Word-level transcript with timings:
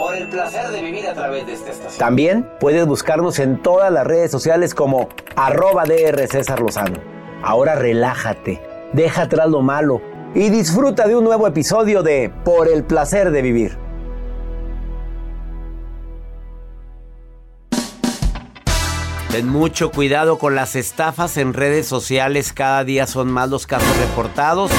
Por 0.00 0.16
el 0.16 0.28
placer 0.28 0.70
de 0.70 0.80
vivir 0.80 1.06
a 1.06 1.12
través 1.12 1.46
de 1.46 1.52
esta 1.52 1.72
estación. 1.72 1.98
También 1.98 2.48
puedes 2.58 2.86
buscarnos 2.86 3.38
en 3.38 3.60
todas 3.60 3.92
las 3.92 4.06
redes 4.06 4.30
sociales 4.30 4.74
como 4.74 5.10
arroba 5.36 5.84
DR 5.84 6.26
César 6.26 6.60
Lozano. 6.60 6.98
Ahora 7.42 7.74
relájate, 7.74 8.62
deja 8.94 9.22
atrás 9.24 9.50
lo 9.50 9.60
malo 9.60 10.00
y 10.34 10.48
disfruta 10.48 11.06
de 11.06 11.16
un 11.16 11.24
nuevo 11.24 11.46
episodio 11.46 12.02
de 12.02 12.32
Por 12.46 12.68
el 12.68 12.82
placer 12.82 13.30
de 13.30 13.42
vivir. 13.42 13.76
Ten 19.30 19.46
mucho 19.46 19.90
cuidado 19.90 20.38
con 20.38 20.54
las 20.54 20.76
estafas 20.76 21.36
en 21.36 21.52
redes 21.52 21.86
sociales. 21.86 22.54
Cada 22.54 22.84
día 22.84 23.06
son 23.06 23.30
más 23.30 23.50
los 23.50 23.66
casos 23.66 23.94
reportados. 23.98 24.70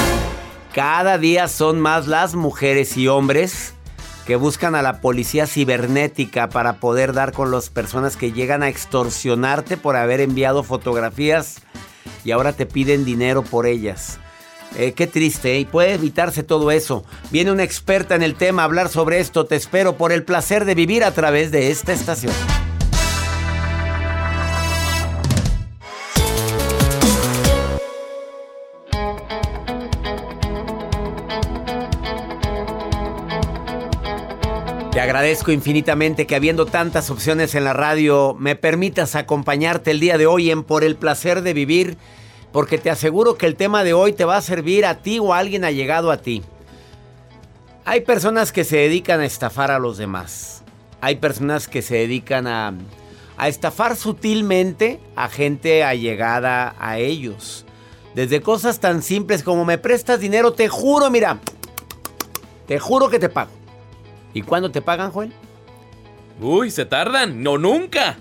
Cada 0.74 1.20
día 1.20 1.48
son 1.48 1.80
más 1.80 2.08
las 2.08 2.34
mujeres 2.34 2.98
y 2.98 3.08
hombres 3.08 3.76
que 4.26 4.36
buscan 4.36 4.76
a 4.76 4.82
la 4.82 5.02
policía 5.02 5.48
cibernética 5.48 6.50
para 6.50 6.74
poder 6.74 7.14
dar 7.14 7.32
con 7.32 7.52
las 7.52 7.70
personas 7.70 8.18
que 8.18 8.32
llegan 8.32 8.64
a 8.64 8.70
extorsionarte 8.70 9.78
por 9.78 9.96
haber 9.96 10.22
enviado 10.22 10.64
fotografías 10.64 11.62
y 12.24 12.32
ahora 12.32 12.54
te 12.54 12.66
piden 12.66 13.06
dinero 13.06 13.44
por 13.44 13.66
ellas. 13.66 14.20
Eh, 14.78 14.94
qué 14.94 15.06
triste, 15.06 15.60
¿eh? 15.60 15.68
puede 15.70 15.94
evitarse 15.94 16.44
todo 16.44 16.72
eso. 16.72 17.04
Viene 17.30 17.52
una 17.52 17.64
experta 17.64 18.16
en 18.16 18.24
el 18.24 18.36
tema 18.36 18.62
a 18.62 18.66
hablar 18.66 18.88
sobre 18.88 19.20
esto. 19.20 19.46
Te 19.46 19.56
espero 19.56 19.98
por 19.98 20.12
el 20.12 20.24
placer 20.24 20.66
de 20.66 20.76
vivir 20.76 21.04
a 21.04 21.12
través 21.12 21.52
de 21.52 21.72
esta 21.72 21.92
estación. 21.92 22.34
Te 34.92 35.00
agradezco 35.00 35.54
infinitamente 35.54 36.28
que 36.28 36.36
habiendo 36.36 36.66
tantas 36.66 37.10
opciones 37.10 37.56
en 37.56 37.64
la 37.64 37.72
radio 37.72 38.36
me 38.38 38.58
permitas 38.58 39.16
acompañarte 39.16 39.92
el 39.92 40.02
día 40.02 40.18
de 40.18 40.28
hoy 40.28 40.52
en 40.52 40.64
Por 40.64 40.84
el 40.84 40.98
placer 40.98 41.44
de 41.44 41.54
vivir, 41.54 41.98
porque 42.52 42.78
te 42.78 42.90
aseguro 42.90 43.36
que 43.36 43.46
el 43.46 43.56
tema 43.56 43.86
de 43.86 43.94
hoy 43.94 44.12
te 44.12 44.26
va 44.26 44.36
a 44.36 44.42
servir 44.42 44.86
a 44.86 44.96
ti 44.96 45.18
o 45.18 45.34
a 45.34 45.38
alguien 45.38 45.64
allegado 45.64 46.12
a 46.12 46.18
ti. 46.18 46.44
Hay 47.86 48.02
personas 48.02 48.52
que 48.52 48.66
se 48.66 48.76
dedican 48.76 49.22
a 49.22 49.26
estafar 49.26 49.72
a 49.72 49.80
los 49.80 49.98
demás. 49.98 50.62
Hay 51.00 51.16
personas 51.16 51.70
que 51.70 51.82
se 51.82 51.96
dedican 51.96 52.46
a, 52.46 52.74
a 53.38 53.48
estafar 53.48 53.96
sutilmente 53.96 55.00
a 55.16 55.30
gente 55.30 55.86
allegada 55.86 56.76
a 56.78 56.98
ellos. 56.98 57.66
Desde 58.14 58.42
cosas 58.42 58.82
tan 58.82 59.04
simples 59.04 59.42
como 59.42 59.64
me 59.64 59.78
prestas 59.78 60.20
dinero, 60.20 60.52
te 60.52 60.68
juro, 60.68 61.10
mira, 61.10 61.40
te 62.68 62.78
juro 62.78 63.10
que 63.10 63.20
te 63.20 63.30
pago. 63.30 63.61
¿Y 64.34 64.42
cuándo 64.42 64.72
te 64.72 64.82
pagan, 64.82 65.12
Joel? 65.12 65.32
Uy, 66.40 66.72
se 66.72 66.86
tardan. 66.86 67.42
No, 67.44 67.58
nunca. 67.58 68.18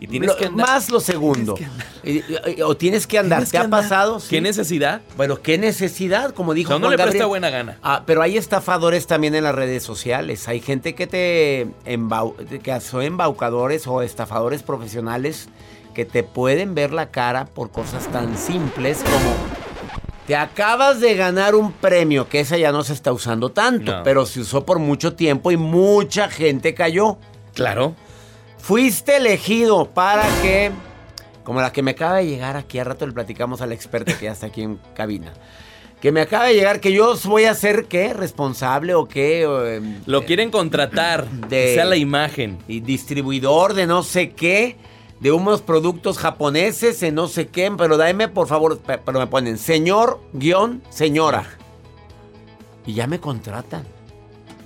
Y 0.00 0.06
tienes 0.06 0.28
Lo- 0.30 0.36
que 0.36 0.46
andar. 0.46 0.66
Más 0.68 0.90
lo 0.90 1.00
segundo. 1.00 1.56
Y- 2.04 2.22
O 2.62 2.76
tienes 2.76 3.04
que 3.06 3.18
andar. 3.18 3.38
Tienes 3.38 3.48
¿Te 3.50 3.54
que 3.56 3.58
ha 3.58 3.64
andar. 3.64 3.82
pasado? 3.82 4.20
Sí. 4.20 4.28
¿Qué 4.30 4.40
necesidad? 4.40 5.00
Bueno, 5.16 5.42
¿qué 5.42 5.58
necesidad? 5.58 6.32
Como 6.32 6.54
dijo 6.54 6.70
No, 6.74 6.78
no 6.78 6.86
Juan 6.86 6.90
le 6.92 6.96
presta 6.98 7.08
Gabriel. 7.14 7.28
buena 7.28 7.50
gana. 7.50 7.78
Ah, 7.82 8.04
pero 8.06 8.22
hay 8.22 8.36
estafadores 8.36 9.08
también 9.08 9.34
en 9.34 9.42
las 9.42 9.56
redes 9.56 9.82
sociales. 9.82 10.46
Hay 10.46 10.60
gente 10.60 10.94
que 10.94 11.08
te 11.08 11.66
embau- 11.84 12.36
que 12.60 12.80
son 12.80 13.02
embaucadores 13.02 13.88
o 13.88 14.02
estafadores 14.02 14.62
profesionales 14.62 15.48
que 15.94 16.04
te 16.04 16.22
pueden 16.22 16.76
ver 16.76 16.92
la 16.92 17.10
cara 17.10 17.46
por 17.46 17.72
cosas 17.72 18.06
tan 18.12 18.38
simples 18.38 18.98
como 19.02 19.57
te 20.28 20.36
acabas 20.36 21.00
de 21.00 21.14
ganar 21.16 21.54
un 21.56 21.72
premio, 21.72 22.28
que 22.28 22.38
esa 22.40 22.56
ya 22.56 22.70
no 22.70 22.84
se 22.84 22.92
está 22.92 23.12
usando 23.12 23.50
tanto, 23.50 23.96
No. 23.96 24.02
pero 24.04 24.26
se 24.26 24.38
usó 24.40 24.64
por 24.64 24.78
mucho 24.78 25.14
tiempo 25.14 25.50
y 25.50 25.56
mucha 25.56 26.28
gente 26.28 26.74
cayó. 26.74 27.16
Claro. 27.54 27.96
Fuiste 28.58 29.16
elegido 29.16 29.86
para 29.90 30.24
que, 30.42 30.70
como 31.44 31.60
la 31.62 31.72
que 31.72 31.82
me 31.82 31.92
acaba 31.92 32.16
de 32.18 32.26
llegar 32.26 32.56
aquí, 32.56 32.78
a 32.78 32.84
rato 32.84 33.06
le 33.06 33.12
platicamos 33.12 33.62
a 33.62 33.66
la 33.66 33.74
experta 33.74 34.16
que 34.18 34.26
ya 34.26 34.32
está 34.32 34.46
aquí 34.48 34.62
en 34.62 34.78
cabina, 34.94 35.32
que 36.00 36.12
me 36.12 36.20
acaba 36.20 36.44
de 36.44 36.54
llegar 36.54 36.80
que 36.80 36.92
yo 36.92 37.16
voy 37.24 37.44
a 37.46 37.54
ser, 37.54 37.86
¿qué? 37.86 38.12
¿Responsable 38.12 38.94
o 38.94 39.06
qué? 39.08 39.46
O, 39.46 39.66
em, 39.66 40.00
Lo 40.06 40.24
quieren 40.26 40.50
contratar. 40.50 41.26
De- 41.26 41.74
sea 41.74 41.86
la 41.86 41.96
imagen. 41.96 42.58
y 42.68 42.80
distribuidor 42.80 43.72
de 43.74 43.86
no 43.86 44.02
sé 44.02 44.30
qué, 44.32 44.76
de 45.20 45.32
unos 45.32 45.60
productos 45.62 46.18
japoneses, 46.18 47.02
en 47.02 47.14
no 47.16 47.26
sé 47.28 47.48
qué, 47.48 47.70
pero 47.76 47.96
dame 47.96 48.28
por 48.28 48.46
favor, 48.46 48.78
pe- 48.78 48.98
pero 48.98 49.18
me 49.18 49.26
ponen 49.26 49.58
señor 49.58 50.20
guion 50.32 50.82
señora. 50.90 51.44
Y 52.86 52.94
ya 52.94 53.06
me 53.06 53.20
contratan. 53.20 53.84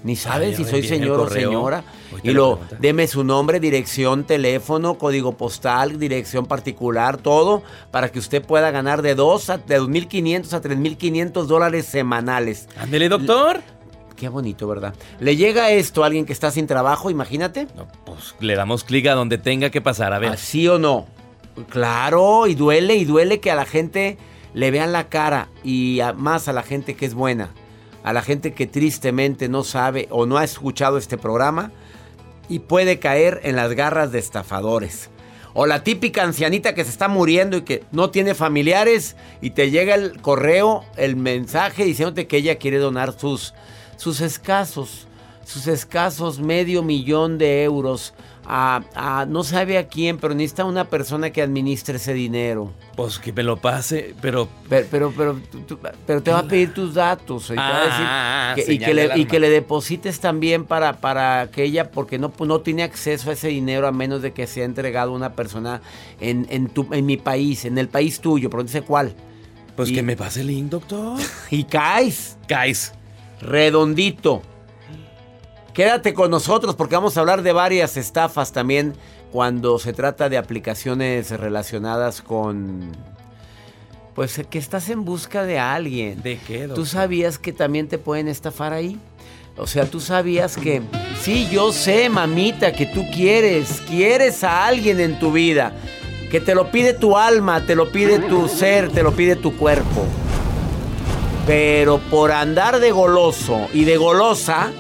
Ni 0.04 0.16
saben 0.16 0.50
ya 0.50 0.56
si 0.56 0.64
soy 0.64 0.82
señor 0.82 1.20
o 1.20 1.28
señora. 1.31 1.84
Y 2.25 2.31
lo, 2.32 2.58
deme 2.81 3.06
su 3.06 3.22
nombre, 3.22 3.60
dirección, 3.60 4.25
teléfono, 4.25 4.99
código 4.99 5.37
postal, 5.37 5.99
dirección 6.00 6.46
particular, 6.46 7.19
todo, 7.19 7.62
para 7.93 8.10
que 8.10 8.19
usted 8.19 8.44
pueda 8.44 8.70
ganar 8.72 9.00
de 9.00 9.14
dos 9.14 9.48
a, 9.48 9.58
de 9.58 9.81
2.500 9.81 10.52
a 10.55 10.60
3.500 10.60 11.44
dólares 11.44 11.87
semanales. 11.87 12.69
Ándele, 12.76 13.08
doctor. 13.08 13.60
Qué 14.16 14.28
bonito, 14.28 14.66
¿verdad? 14.68 14.94
Le 15.20 15.36
llega 15.36 15.70
esto 15.70 16.02
a 16.02 16.06
alguien 16.06 16.24
que 16.26 16.32
está 16.32 16.50
sin 16.50 16.66
trabajo, 16.66 17.10
imagínate. 17.10 17.66
No, 17.76 17.86
pues 18.04 18.34
le 18.40 18.54
damos 18.54 18.84
clic 18.84 19.06
a 19.06 19.14
donde 19.14 19.38
tenga 19.38 19.70
que 19.70 19.80
pasar. 19.80 20.12
A 20.12 20.18
ver. 20.18 20.30
¿Así 20.30 20.68
o 20.68 20.78
no? 20.78 21.06
Claro, 21.68 22.46
y 22.46 22.54
duele, 22.54 22.96
y 22.96 23.04
duele 23.04 23.40
que 23.40 23.50
a 23.50 23.54
la 23.54 23.66
gente 23.66 24.16
le 24.54 24.70
vean 24.70 24.92
la 24.92 25.08
cara 25.08 25.48
y 25.62 26.00
a- 26.00 26.12
más 26.12 26.48
a 26.48 26.52
la 26.52 26.62
gente 26.62 26.94
que 26.94 27.06
es 27.06 27.14
buena, 27.14 27.50
a 28.04 28.12
la 28.12 28.22
gente 28.22 28.52
que 28.54 28.66
tristemente 28.66 29.48
no 29.48 29.62
sabe 29.64 30.08
o 30.10 30.26
no 30.26 30.38
ha 30.38 30.44
escuchado 30.44 30.98
este 30.98 31.18
programa 31.18 31.70
y 32.48 32.60
puede 32.60 32.98
caer 32.98 33.40
en 33.44 33.56
las 33.56 33.72
garras 33.74 34.12
de 34.12 34.18
estafadores. 34.18 35.10
O 35.54 35.66
la 35.66 35.84
típica 35.84 36.22
ancianita 36.22 36.74
que 36.74 36.82
se 36.84 36.90
está 36.90 37.08
muriendo 37.08 37.58
y 37.58 37.62
que 37.62 37.84
no 37.92 38.08
tiene 38.10 38.34
familiares 38.34 39.16
y 39.42 39.50
te 39.50 39.70
llega 39.70 39.94
el 39.94 40.18
correo, 40.22 40.82
el 40.96 41.14
mensaje 41.16 41.84
diciéndote 41.84 42.26
que 42.26 42.38
ella 42.38 42.56
quiere 42.56 42.78
donar 42.78 43.12
sus, 43.18 43.52
sus 44.02 44.20
escasos, 44.20 45.06
sus 45.44 45.69
escasos 45.69 46.40
medio 46.40 46.82
millón 46.82 47.38
de 47.38 47.62
euros 47.62 48.14
a, 48.44 49.25
no 49.28 49.44
sabe 49.44 49.78
a 49.78 49.87
quién, 49.87 50.19
pero 50.19 50.34
necesita 50.34 50.64
una 50.64 50.87
persona 50.88 51.31
que 51.31 51.40
administre 51.40 51.99
ese 51.99 52.12
dinero. 52.12 52.72
Pues 52.96 53.20
que 53.20 53.32
me 53.32 53.44
lo 53.44 53.58
pase, 53.58 54.16
pero... 54.20 54.49
Pero, 54.69 55.12
pero, 55.16 55.40
pero, 56.04 56.20
te 56.20 56.32
va 56.32 56.40
a 56.40 56.49
pedir 56.49 56.75
tus 56.75 56.94
datos. 56.94 57.50
Y, 57.50 57.54
ah, 57.56 58.56
que, 58.56 58.64
le, 58.93 59.16
y, 59.16 59.26
que, 59.26 59.38
le, 59.38 59.50
deposites 59.50 60.19
también 60.19 60.64
para, 60.64 61.00
para 61.00 61.48
que 61.52 61.62
ella, 61.62 61.93
porque 61.93 62.19
no, 62.19 62.32
no 62.40 62.60
tiene 62.60 62.82
acceso 62.82 63.31
a 63.31 63.34
ese 63.34 63.48
dinero 63.48 63.87
a 63.87 63.93
menos 63.93 64.20
de 64.20 64.32
que 64.32 64.48
sea 64.48 64.64
entregado 64.64 65.12
a 65.12 65.14
una 65.14 65.37
persona 65.37 65.81
en, 66.20 66.48
en, 66.50 66.69
tu, 66.69 66.88
en 66.90 67.06
mi 67.06 67.19
país, 67.19 67.64
en 67.64 67.78
el 67.78 67.87
país 67.87 68.19
tuyo, 68.19 68.50
pero 68.50 68.64
no 68.64 68.69
sé 68.69 68.82
cuál. 68.82 69.14
Pues 69.76 69.93
que 69.93 70.02
me 70.02 70.16
pase 70.16 70.40
el 70.40 70.48
link, 70.48 70.70
doctor. 70.70 71.20
y 71.52 71.62
caes. 71.62 72.37
Caes. 72.48 72.93
Redondito. 73.42 74.42
Quédate 75.74 76.14
con 76.14 76.30
nosotros 76.30 76.74
porque 76.74 76.94
vamos 76.94 77.16
a 77.16 77.20
hablar 77.20 77.42
de 77.42 77.52
varias 77.52 77.96
estafas 77.96 78.52
también 78.52 78.94
cuando 79.32 79.78
se 79.78 79.92
trata 79.92 80.28
de 80.28 80.38
aplicaciones 80.38 81.30
relacionadas 81.30 82.20
con... 82.20 82.92
Pues 84.14 84.42
que 84.50 84.58
estás 84.58 84.90
en 84.90 85.06
busca 85.06 85.44
de 85.44 85.58
alguien. 85.58 86.22
¿De 86.22 86.38
qué? 86.38 86.68
¿Tú 86.68 86.84
sabías 86.84 87.38
que 87.38 87.52
también 87.54 87.88
te 87.88 87.96
pueden 87.96 88.28
estafar 88.28 88.74
ahí? 88.74 88.98
O 89.56 89.66
sea, 89.66 89.86
tú 89.86 90.00
sabías 90.00 90.58
que... 90.58 90.82
Sí, 91.18 91.48
yo 91.50 91.72
sé, 91.72 92.10
mamita, 92.10 92.72
que 92.72 92.84
tú 92.84 93.06
quieres, 93.10 93.82
quieres 93.88 94.44
a 94.44 94.66
alguien 94.66 95.00
en 95.00 95.18
tu 95.18 95.32
vida. 95.32 95.72
Que 96.30 96.40
te 96.40 96.54
lo 96.54 96.70
pide 96.70 96.92
tu 96.92 97.16
alma, 97.16 97.64
te 97.64 97.74
lo 97.74 97.90
pide 97.90 98.18
tu 98.18 98.48
ser, 98.48 98.90
te 98.90 99.02
lo 99.02 99.12
pide 99.12 99.36
tu 99.36 99.56
cuerpo. 99.56 100.04
Pero 101.46 101.98
por 101.98 102.30
andar 102.30 102.78
de 102.78 102.92
goloso 102.92 103.68
y 103.72 103.84
de 103.84 103.96
golosa, 103.96 104.70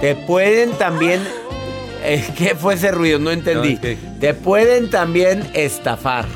te 0.00 0.14
pueden 0.14 0.70
también. 0.72 1.20
Eh, 2.04 2.24
¿Qué 2.38 2.54
fue 2.54 2.74
ese 2.74 2.92
ruido? 2.92 3.18
No 3.18 3.30
entendí. 3.30 3.78
Te 4.20 4.34
pueden 4.34 4.90
también 4.90 5.50
estafar. 5.54 6.26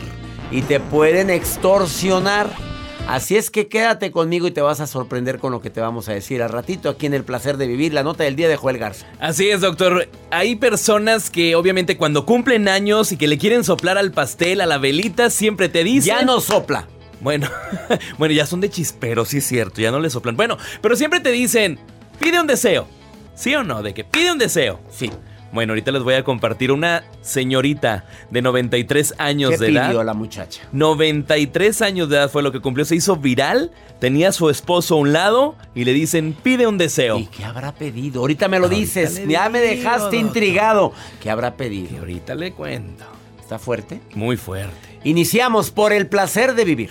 Y 0.50 0.62
te 0.62 0.80
pueden 0.80 1.30
extorsionar. 1.30 2.50
Así 3.08 3.36
es 3.36 3.50
que 3.50 3.68
quédate 3.68 4.12
conmigo 4.12 4.46
y 4.46 4.52
te 4.52 4.60
vas 4.60 4.80
a 4.80 4.86
sorprender 4.86 5.38
con 5.38 5.50
lo 5.50 5.60
que 5.60 5.70
te 5.70 5.80
vamos 5.80 6.08
a 6.08 6.12
decir 6.12 6.40
al 6.42 6.50
ratito 6.50 6.88
aquí 6.88 7.06
en 7.06 7.14
El 7.14 7.24
Placer 7.24 7.56
de 7.56 7.66
Vivir, 7.66 7.92
la 7.92 8.04
nota 8.04 8.24
del 8.24 8.36
día 8.36 8.48
de 8.48 8.56
Joel 8.56 8.78
Garza. 8.78 9.06
Así 9.18 9.48
es, 9.50 9.60
doctor. 9.60 10.08
Hay 10.30 10.56
personas 10.56 11.28
que 11.28 11.56
obviamente 11.56 11.96
cuando 11.96 12.26
cumplen 12.26 12.68
años 12.68 13.10
y 13.10 13.16
que 13.16 13.26
le 13.26 13.38
quieren 13.38 13.64
soplar 13.64 13.98
al 13.98 14.12
pastel, 14.12 14.60
a 14.60 14.66
la 14.66 14.78
velita, 14.78 15.30
siempre 15.30 15.68
te 15.68 15.82
dicen... 15.82 16.16
Ya 16.16 16.24
no 16.24 16.40
sopla. 16.40 16.86
Bueno, 17.22 17.48
bueno, 18.18 18.34
ya 18.34 18.46
son 18.46 18.60
de 18.60 18.68
chispero, 18.68 19.24
sí 19.24 19.38
es 19.38 19.46
cierto, 19.46 19.80
ya 19.80 19.90
no 19.90 20.00
le 20.00 20.10
soplan. 20.10 20.36
Bueno, 20.36 20.58
pero 20.80 20.96
siempre 20.96 21.20
te 21.20 21.30
dicen, 21.30 21.78
pide 22.18 22.40
un 22.40 22.46
deseo. 22.46 22.88
¿Sí 23.34 23.54
o 23.54 23.62
no? 23.62 23.82
De 23.82 23.94
que 23.94 24.04
pide 24.04 24.32
un 24.32 24.38
deseo. 24.38 24.80
Sí. 24.90 25.10
Bueno, 25.52 25.72
ahorita 25.72 25.92
les 25.92 26.02
voy 26.02 26.14
a 26.14 26.24
compartir 26.24 26.72
una 26.72 27.04
señorita 27.20 28.06
de 28.30 28.40
93 28.40 29.14
años 29.18 29.58
de 29.58 29.68
edad. 29.68 29.82
¿Qué 29.82 29.88
pidió 29.88 30.02
la 30.02 30.14
muchacha? 30.14 30.62
93 30.72 31.82
años 31.82 32.08
de 32.08 32.16
edad 32.16 32.30
fue 32.30 32.42
lo 32.42 32.52
que 32.52 32.60
cumplió. 32.60 32.86
Se 32.86 32.96
hizo 32.96 33.16
viral. 33.16 33.70
Tenía 34.00 34.30
a 34.30 34.32
su 34.32 34.48
esposo 34.48 34.94
a 34.94 34.98
un 34.98 35.12
lado 35.12 35.54
y 35.74 35.84
le 35.84 35.92
dicen, 35.92 36.34
pide 36.42 36.66
un 36.66 36.78
deseo. 36.78 37.18
¿Y 37.18 37.26
qué 37.26 37.44
habrá 37.44 37.72
pedido? 37.74 38.20
Ahorita 38.20 38.48
me 38.48 38.58
lo 38.58 38.68
dices. 38.68 39.22
Ya 39.28 39.48
me 39.50 39.60
dejaste 39.60 40.16
intrigado. 40.16 40.92
¿Qué 41.20 41.30
habrá 41.30 41.54
pedido? 41.54 41.98
ahorita 41.98 42.34
le 42.34 42.52
cuento. 42.52 43.04
¿Está 43.38 43.58
fuerte? 43.58 44.00
Muy 44.14 44.38
fuerte. 44.38 45.00
Iniciamos 45.04 45.70
por 45.70 45.92
el 45.92 46.06
placer 46.06 46.54
de 46.54 46.64
vivir. 46.64 46.90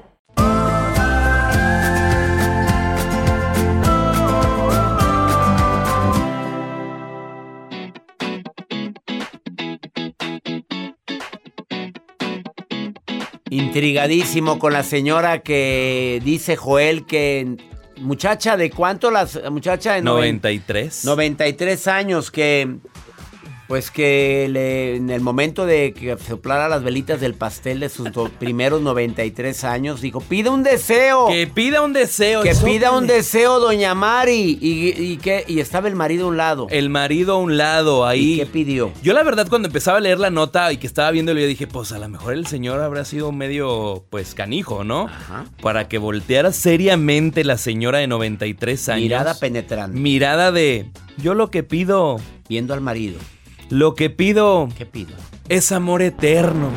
Intrigadísimo 13.51 14.59
con 14.59 14.71
la 14.71 14.81
señora 14.81 15.39
que 15.39 16.21
dice 16.23 16.55
Joel 16.55 17.05
que 17.05 17.57
muchacha 17.97 18.55
de 18.55 18.69
cuánto 18.71 19.11
las 19.11 19.41
muchacha 19.51 19.95
de 19.95 20.01
93 20.01 21.03
93 21.03 21.87
años 21.89 22.31
que 22.31 22.77
pues 23.71 23.89
que 23.89 24.43
en 24.97 25.09
el 25.09 25.21
momento 25.21 25.65
de 25.65 25.93
que 25.93 26.17
soplara 26.17 26.67
las 26.67 26.83
velitas 26.83 27.21
del 27.21 27.35
pastel 27.35 27.79
de 27.79 27.87
sus 27.87 28.09
primeros 28.37 28.81
93 28.81 29.63
años, 29.63 30.01
dijo, 30.01 30.19
pide 30.19 30.49
un 30.49 30.61
deseo. 30.61 31.27
Que 31.29 31.47
pida 31.47 31.81
un 31.81 31.93
deseo. 31.93 32.41
Que 32.41 32.53
pida 32.53 32.91
un 32.91 33.07
deseo, 33.07 33.61
doña 33.61 33.95
Mari. 33.95 34.59
Y, 34.59 35.15
que, 35.19 35.45
y 35.47 35.61
estaba 35.61 35.87
el 35.87 35.95
marido 35.95 36.25
a 36.25 36.27
un 36.27 36.35
lado. 36.35 36.67
El 36.69 36.89
marido 36.89 37.35
a 37.35 37.37
un 37.37 37.55
lado, 37.55 38.05
ahí. 38.05 38.33
¿Y 38.33 38.37
qué 38.39 38.45
pidió? 38.45 38.91
Yo 39.01 39.13
la 39.13 39.23
verdad 39.23 39.47
cuando 39.47 39.69
empezaba 39.69 39.99
a 39.99 40.01
leer 40.01 40.19
la 40.19 40.31
nota 40.31 40.73
y 40.73 40.75
que 40.75 40.85
estaba 40.85 41.09
viéndolo, 41.11 41.39
yo 41.39 41.47
dije, 41.47 41.65
pues 41.65 41.93
a 41.93 41.97
lo 41.97 42.09
mejor 42.09 42.33
el 42.33 42.47
señor 42.47 42.81
habrá 42.81 43.05
sido 43.05 43.31
medio, 43.31 44.03
pues 44.09 44.35
canijo, 44.35 44.83
¿no? 44.83 45.05
Ajá. 45.05 45.45
Para 45.61 45.87
que 45.87 45.97
volteara 45.97 46.51
seriamente 46.51 47.45
la 47.45 47.57
señora 47.57 47.99
de 47.99 48.07
93 48.07 48.89
años. 48.89 49.03
Mirada 49.03 49.39
penetrante. 49.39 49.97
Mirada 49.97 50.51
de, 50.51 50.91
yo 51.15 51.35
lo 51.35 51.49
que 51.49 51.63
pido... 51.63 52.17
Viendo 52.49 52.73
al 52.73 52.81
marido. 52.81 53.17
Lo 53.71 53.95
que 53.95 54.09
pido. 54.09 54.67
¿Qué 54.77 54.85
pido? 54.85 55.15
Es 55.47 55.71
amor 55.71 56.01
eterno, 56.01 56.69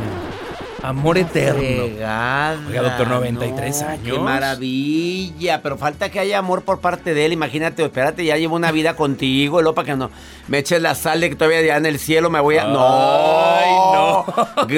Amor 0.85 1.17
eterno. 1.17 1.85
Oiga, 1.85 2.59
doctor, 2.83 3.09
93 3.09 3.83
años. 3.83 4.05
Qué 4.05 4.19
maravilla. 4.19 5.63
Pero 5.63 5.79
falta 5.79 6.11
que 6.11 6.21
haya 6.21 6.39
amor 6.39 6.63
por 6.63 6.81
parte 6.81 7.15
de 7.15 7.25
él. 7.25 7.33
Imagínate, 7.33 7.83
espérate, 7.83 8.23
ya 8.23 8.37
llevo 8.37 8.55
una 8.55 8.71
vida 8.71 8.95
contigo, 8.95 9.63
lo 9.63 9.75
para 9.75 9.87
que 9.87 9.97
no 9.97 10.11
me 10.47 10.59
eches 10.59 10.83
la 10.83 10.95
sal 10.95 11.21
de 11.21 11.31
que 11.31 11.37
todavía 11.37 11.63
ya 11.63 11.77
en 11.79 11.87
el 11.87 11.99
cielo 11.99 12.29
me 12.29 12.39
voy 12.41 12.59
a. 12.59 12.65
no. 12.65 14.27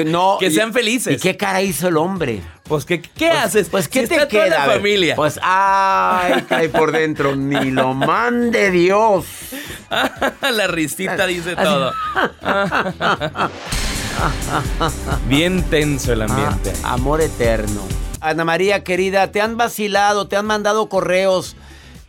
no. 0.05 0.37
Que 0.39 0.49
sean 0.51 0.71
felices. 0.71 1.15
¿Y 1.15 1.19
qué 1.19 1.35
cara 1.35 1.61
hizo 1.61 1.89
el 1.89 1.97
hombre? 1.97 2.41
Pues, 2.63 2.85
¿qué, 2.85 3.01
qué 3.01 3.27
pues, 3.27 3.39
haces? 3.43 3.69
Pues, 3.69 3.89
¿qué 3.89 4.07
te 4.07 4.27
queda? 4.29 4.47
la 4.47 4.65
familia. 4.65 5.15
Pues, 5.15 5.37
ay, 5.41 6.41
cae 6.47 6.69
por 6.69 6.93
dentro. 6.93 7.35
Ni 7.35 7.71
lo 7.71 7.93
mande 7.93 8.71
Dios. 8.71 9.25
la 10.41 10.67
risita 10.67 11.25
dice 11.25 11.55
todo. 11.55 11.91
Bien 15.27 15.63
tenso 15.63 16.13
el 16.13 16.23
ambiente. 16.23 16.73
amor 16.83 17.21
eterno. 17.21 17.81
Ana 18.19 18.45
María, 18.45 18.83
querida, 18.83 19.31
te 19.31 19.41
han 19.41 19.57
vacilado, 19.57 20.27
te 20.27 20.35
han 20.35 20.45
mandado 20.45 20.89
correos 20.89 21.55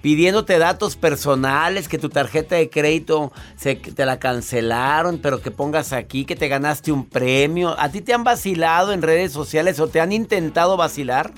pidiéndote 0.01 0.59
datos 0.59 0.97
personales, 0.97 1.89
que 1.89 1.99
tu 1.99 2.09
tarjeta 2.09 2.55
de 2.57 2.71
crédito 2.71 3.33
se, 3.57 3.75
te 3.77 4.07
la 4.07 4.19
cancelaron, 4.19 5.19
pero 5.19 5.41
que 5.41 5.51
pongas 5.51 5.93
aquí 5.93 6.25
que 6.25 6.37
te 6.37 6.49
ganaste 6.49 6.93
un 6.93 7.05
premio. 7.05 7.75
¿A 7.79 7.91
ti 7.91 8.01
te 8.01 8.15
han 8.15 8.25
vacilado 8.25 8.93
en 8.93 9.03
redes 9.03 9.33
sociales 9.33 9.81
o 9.81 9.89
te 9.89 10.01
han 10.01 10.13
intentado 10.13 10.77
vacilar? 10.77 11.33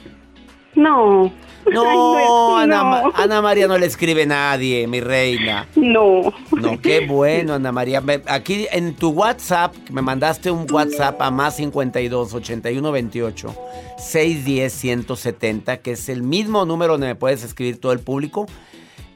No. 0.75 1.33
No, 1.73 2.57
Ana, 2.57 3.11
Ana, 3.14 3.43
María 3.43 3.67
no 3.67 3.79
le 3.79 3.87
escribe 3.87 4.26
nadie, 4.26 4.87
mi 4.87 5.00
reina. 5.00 5.67
No. 5.76 6.33
No, 6.52 6.81
qué 6.81 7.07
bueno, 7.07 7.55
Ana 7.55 7.73
María. 7.73 8.02
Aquí 8.26 8.67
en 8.73 8.95
tu 8.95 9.11
WhatsApp, 9.11 9.75
me 9.90 10.02
mandaste 10.02 10.50
un 10.50 10.67
WhatsApp 10.71 11.21
a 11.21 11.31
más 11.31 11.57
52 11.57 12.35
81 12.35 12.93
28 12.93 13.55
610 13.99 14.73
170, 14.73 15.76
que 15.79 15.93
es 15.93 16.09
el 16.09 16.23
mismo 16.23 16.64
número 16.64 16.93
donde 16.93 17.09
me 17.09 17.14
puedes 17.14 17.45
escribir 17.45 17.81
todo 17.81 17.93
el 17.93 18.00
público. 18.00 18.47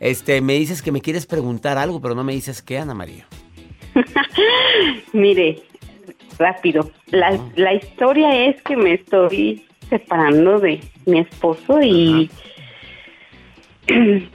Este, 0.00 0.40
me 0.40 0.54
dices 0.54 0.82
que 0.82 0.92
me 0.92 1.00
quieres 1.00 1.26
preguntar 1.26 1.78
algo, 1.78 2.00
pero 2.00 2.14
no 2.14 2.24
me 2.24 2.34
dices 2.34 2.62
qué, 2.62 2.78
Ana 2.78 2.94
María. 2.94 3.26
Mire, 5.12 5.62
rápido. 6.38 6.90
La, 7.06 7.38
la 7.56 7.74
historia 7.74 8.46
es 8.46 8.60
que 8.62 8.76
me 8.76 8.94
estoy 8.94 9.64
separando 9.88 10.58
de 10.58 10.80
mi 11.06 11.20
esposo 11.20 11.80
y 11.82 12.30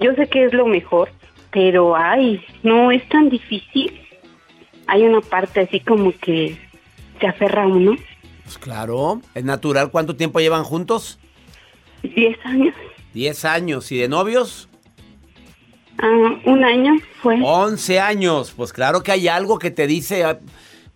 yo 0.00 0.14
sé 0.14 0.28
que 0.28 0.44
es 0.44 0.52
lo 0.52 0.66
mejor, 0.66 1.10
pero 1.50 1.96
ay, 1.96 2.44
no 2.62 2.90
es 2.90 3.06
tan 3.08 3.28
difícil. 3.28 4.00
Hay 4.86 5.02
una 5.02 5.20
parte 5.20 5.60
así 5.60 5.80
como 5.80 6.12
que 6.12 6.56
se 7.20 7.26
aferra 7.26 7.64
a 7.64 7.66
uno. 7.66 7.96
Pues 8.44 8.58
claro, 8.58 9.20
es 9.34 9.44
natural. 9.44 9.90
¿Cuánto 9.90 10.16
tiempo 10.16 10.40
llevan 10.40 10.64
juntos? 10.64 11.18
Diez 12.02 12.36
años. 12.44 12.74
Diez 13.14 13.44
años. 13.44 13.92
¿Y 13.92 13.98
de 13.98 14.08
novios? 14.08 14.68
Ah, 15.98 16.40
un 16.44 16.64
año 16.64 16.94
fue. 17.22 17.38
Once 17.42 18.00
años. 18.00 18.52
Pues 18.56 18.72
claro 18.72 19.02
que 19.02 19.12
hay 19.12 19.28
algo 19.28 19.58
que 19.58 19.70
te 19.70 19.86
dice... 19.86 20.24
Ah, 20.24 20.40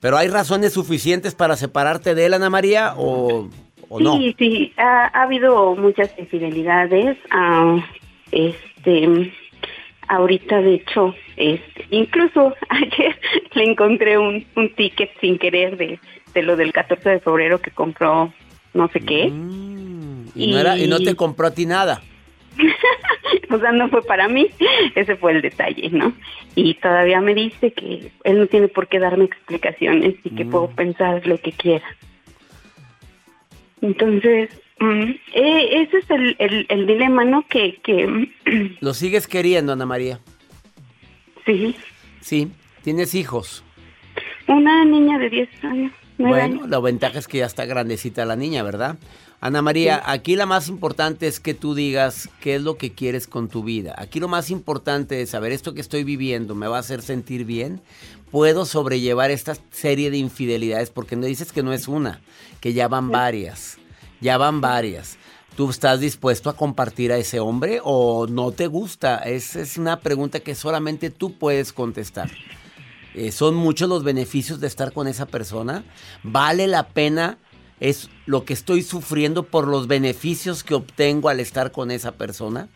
¿Pero 0.01 0.19
hay 0.19 0.29
razones 0.29 0.75
suficientes 0.75 1.35
para 1.35 1.57
separarte 1.57 2.15
de 2.15 2.27
él, 2.27 2.35
Ana 2.35 2.51
María? 2.51 2.93
¿O 2.99 3.49
sí, 3.99 4.35
sí, 4.39 4.73
ha, 4.77 5.07
habido 5.23 5.75
muchas 5.77 6.15
infidelidades. 6.19 7.17
Ah, 7.31 7.77
este, 8.33 9.33
ahorita, 10.09 10.61
de 10.61 10.75
hecho, 10.75 11.15
este, 11.37 11.87
incluso 11.91 12.55
ayer 12.69 13.19
le 13.55 13.65
encontré 13.65 14.19
un, 14.19 14.47
un 14.57 14.75
ticket 14.75 15.11
sin 15.21 15.39
querer 15.39 15.77
de, 15.77 15.99
de, 16.33 16.43
lo 16.43 16.57
del 16.57 16.73
14 16.73 17.09
de 17.09 17.21
febrero 17.21 17.61
que 17.61 17.71
compró 17.71 18.33
no 18.75 18.89
sé 18.89 19.01
qué. 19.01 19.29
Mm, 19.29 20.27
y, 20.35 20.49
no 20.49 20.59
era, 20.59 20.77
y 20.77 20.87
no 20.89 20.99
te 20.99 21.15
compró 21.15 21.47
a 21.47 21.55
ti 21.55 21.65
nada. 21.65 22.03
o 23.51 23.59
sea, 23.59 23.73
no 23.73 23.89
fue 23.89 24.03
para 24.03 24.29
mí, 24.29 24.49
ese 24.95 25.17
fue 25.17 25.33
el 25.33 25.43
detalle, 25.43 25.89
¿no? 25.91 26.13
Y 26.55 26.75
todavía 26.75 27.21
me 27.21 27.35
dice 27.35 27.73
que 27.73 28.13
él 28.25 28.39
no 28.39 28.47
tiene 28.47 28.69
por 28.69 28.89
qué 28.89 28.99
darme 28.99 29.25
explicaciones 29.25 30.15
y 30.25 30.31
que 30.31 30.45
mm. 30.45 30.51
puedo 30.51 30.69
pensar 30.71 31.27
lo 31.27 31.39
que 31.39 31.53
quiera. 31.53 31.85
Entonces, 33.85 34.49
mm, 34.81 35.11
eh, 35.35 35.83
ese 35.83 35.99
es 35.99 36.11
el, 36.11 36.67
el, 36.71 36.87
dilema, 36.87 37.25
¿no? 37.27 37.47
Que, 37.49 37.77
que... 37.83 38.31
¿Lo 38.81 38.95
sigues 38.95 39.29
queriendo, 39.29 39.75
Ana 39.75 39.85
María? 39.85 40.21
Sí. 41.45 41.77
Sí. 42.21 42.51
¿Tienes 42.83 43.15
hijos? 43.15 43.63
Una 44.49 44.87
niña 44.87 45.19
de 45.19 45.29
10 45.29 45.65
años. 45.65 45.93
Bueno, 46.17 46.67
la 46.67 46.81
ventaja 46.81 47.19
es 47.19 47.29
que 47.29 47.39
ya 47.39 47.47
está 47.47 47.67
grandecita 47.67 48.25
la 48.25 48.37
niña, 48.37 48.63
¿verdad? 48.63 48.97
Ana 49.45 49.61
María, 49.61 50.03
aquí 50.07 50.37
la 50.37 50.47
más 50.47 50.69
importante 50.69 51.27
es 51.27 51.39
que 51.39 51.53
tú 51.53 51.75
digas 51.75 52.31
qué 52.41 52.55
es 52.55 52.63
lo 52.63 52.79
que 52.79 52.95
quieres 52.95 53.27
con 53.27 53.49
tu 53.49 53.63
vida. 53.63 53.95
Aquí 53.99 54.19
lo 54.19 54.27
más 54.27 54.49
importante 54.49 55.21
es 55.21 55.29
saber 55.29 55.53
esto 55.53 55.75
que 55.75 55.83
estoy 55.83 56.03
viviendo, 56.03 56.55
¿me 56.55 56.67
va 56.67 56.79
a 56.79 56.81
hacer 56.81 57.03
sentir 57.03 57.45
bien? 57.45 57.83
¿Puedo 58.31 58.65
sobrellevar 58.65 59.31
esta 59.31 59.55
serie 59.71 60.11
de 60.11 60.17
infidelidades? 60.17 60.89
Porque 60.89 61.15
no 61.15 61.27
dices 61.27 61.53
que 61.53 61.63
no 61.63 61.75
es 61.75 61.89
una, 61.89 62.23
que 62.61 62.73
ya 62.73 62.89
van 62.89 63.11
varias, 63.11 63.77
ya 64.23 64.39
van 64.39 64.63
varias. 64.63 65.19
¿Tú 65.59 65.69
estás 65.69 66.01
dispuesto 66.01 66.49
a 66.49 66.57
compartir 66.57 67.13
a 67.13 67.19
ese 67.19 67.39
hombre 67.39 67.81
o 67.85 68.27
no 68.27 68.51
te 68.53 68.67
gusta? 68.67 69.19
Esa 69.19 69.61
es 69.61 69.77
una 69.77 70.01
pregunta 70.01 70.41
que 70.41 70.55
solamente 70.55 71.11
tú 71.11 71.37
puedes 71.37 71.75
contestar. 71.75 72.31
Eh, 73.15 73.31
¿Son 73.31 73.55
muchos 73.55 73.91
los 73.91 74.05
beneficios 74.05 74.59
de 74.59 74.69
estar 74.69 74.95
con 74.95 75.07
esa 75.07 75.27
persona? 75.27 75.85
¿Vale 76.23 76.67
la 76.67 76.89
pena? 76.89 77.37
¿Es 77.85 78.09
lo 78.25 78.47
que 78.47 78.55
estoy 78.55 78.83
sufriendo 78.83 79.43
por 79.43 79.69
los 79.69 79.89
beneficios 79.89 80.65
que 80.65 80.73
obtengo 80.73 81.29
al 81.29 81.39
estar 81.39 81.71
con 81.71 81.91
esa 81.91 82.13
persona? 82.13 82.71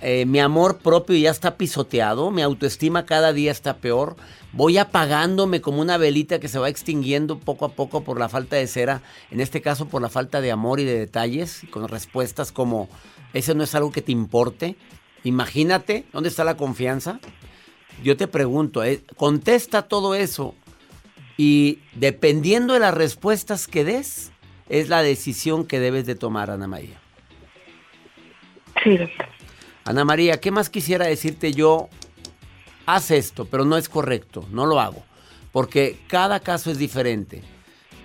Eh, 0.00 0.24
mi 0.24 0.40
amor 0.40 0.78
propio 0.78 1.14
ya 1.14 1.30
está 1.30 1.58
pisoteado, 1.58 2.30
mi 2.30 2.40
autoestima 2.40 3.04
cada 3.04 3.34
día 3.34 3.50
está 3.50 3.76
peor, 3.76 4.16
voy 4.54 4.78
apagándome 4.78 5.60
como 5.60 5.82
una 5.82 5.98
velita 5.98 6.40
que 6.40 6.48
se 6.48 6.58
va 6.58 6.70
extinguiendo 6.70 7.38
poco 7.38 7.66
a 7.66 7.72
poco 7.72 8.02
por 8.02 8.18
la 8.18 8.30
falta 8.30 8.56
de 8.56 8.66
cera, 8.66 9.02
en 9.30 9.42
este 9.42 9.60
caso 9.60 9.88
por 9.88 10.00
la 10.00 10.08
falta 10.08 10.40
de 10.40 10.52
amor 10.52 10.80
y 10.80 10.84
de 10.84 10.98
detalles, 10.98 11.60
con 11.70 11.86
respuestas 11.86 12.50
como, 12.50 12.88
ese 13.34 13.54
no 13.54 13.62
es 13.62 13.74
algo 13.74 13.92
que 13.92 14.00
te 14.00 14.12
importe, 14.12 14.76
imagínate, 15.22 16.06
¿dónde 16.14 16.30
está 16.30 16.44
la 16.44 16.56
confianza? 16.56 17.20
Yo 18.02 18.16
te 18.16 18.26
pregunto, 18.26 18.82
eh, 18.84 19.04
contesta 19.18 19.82
todo 19.82 20.14
eso 20.14 20.54
y 21.36 21.80
dependiendo 21.94 22.74
de 22.74 22.80
las 22.80 22.94
respuestas 22.94 23.66
que 23.66 23.84
des, 23.84 24.32
es 24.68 24.88
la 24.88 25.02
decisión 25.02 25.66
que 25.66 25.80
debes 25.80 26.06
de 26.06 26.14
tomar, 26.14 26.50
Ana 26.50 26.66
María. 26.66 27.00
Sí, 28.82 28.96
doctor. 28.96 29.26
Ana 29.84 30.04
María, 30.04 30.40
¿qué 30.40 30.50
más 30.50 30.70
quisiera 30.70 31.06
decirte 31.06 31.52
yo? 31.52 31.88
Haz 32.86 33.10
esto, 33.10 33.46
pero 33.46 33.64
no 33.64 33.76
es 33.76 33.88
correcto, 33.88 34.46
no 34.50 34.66
lo 34.66 34.80
hago, 34.80 35.02
porque 35.52 35.98
cada 36.08 36.40
caso 36.40 36.70
es 36.70 36.78
diferente. 36.78 37.42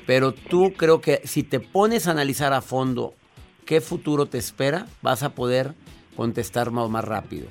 Pero 0.05 0.33
tú 0.33 0.73
creo 0.75 1.01
que 1.01 1.21
si 1.23 1.43
te 1.43 1.59
pones 1.59 2.07
a 2.07 2.11
analizar 2.11 2.51
a 2.53 2.61
fondo 2.61 3.13
qué 3.65 3.79
futuro 3.79 4.25
te 4.25 4.37
espera, 4.37 4.87
vas 5.01 5.23
a 5.23 5.35
poder 5.35 5.75
contestar 6.15 6.71
más, 6.71 6.89
más 6.89 7.05
rápido. 7.05 7.47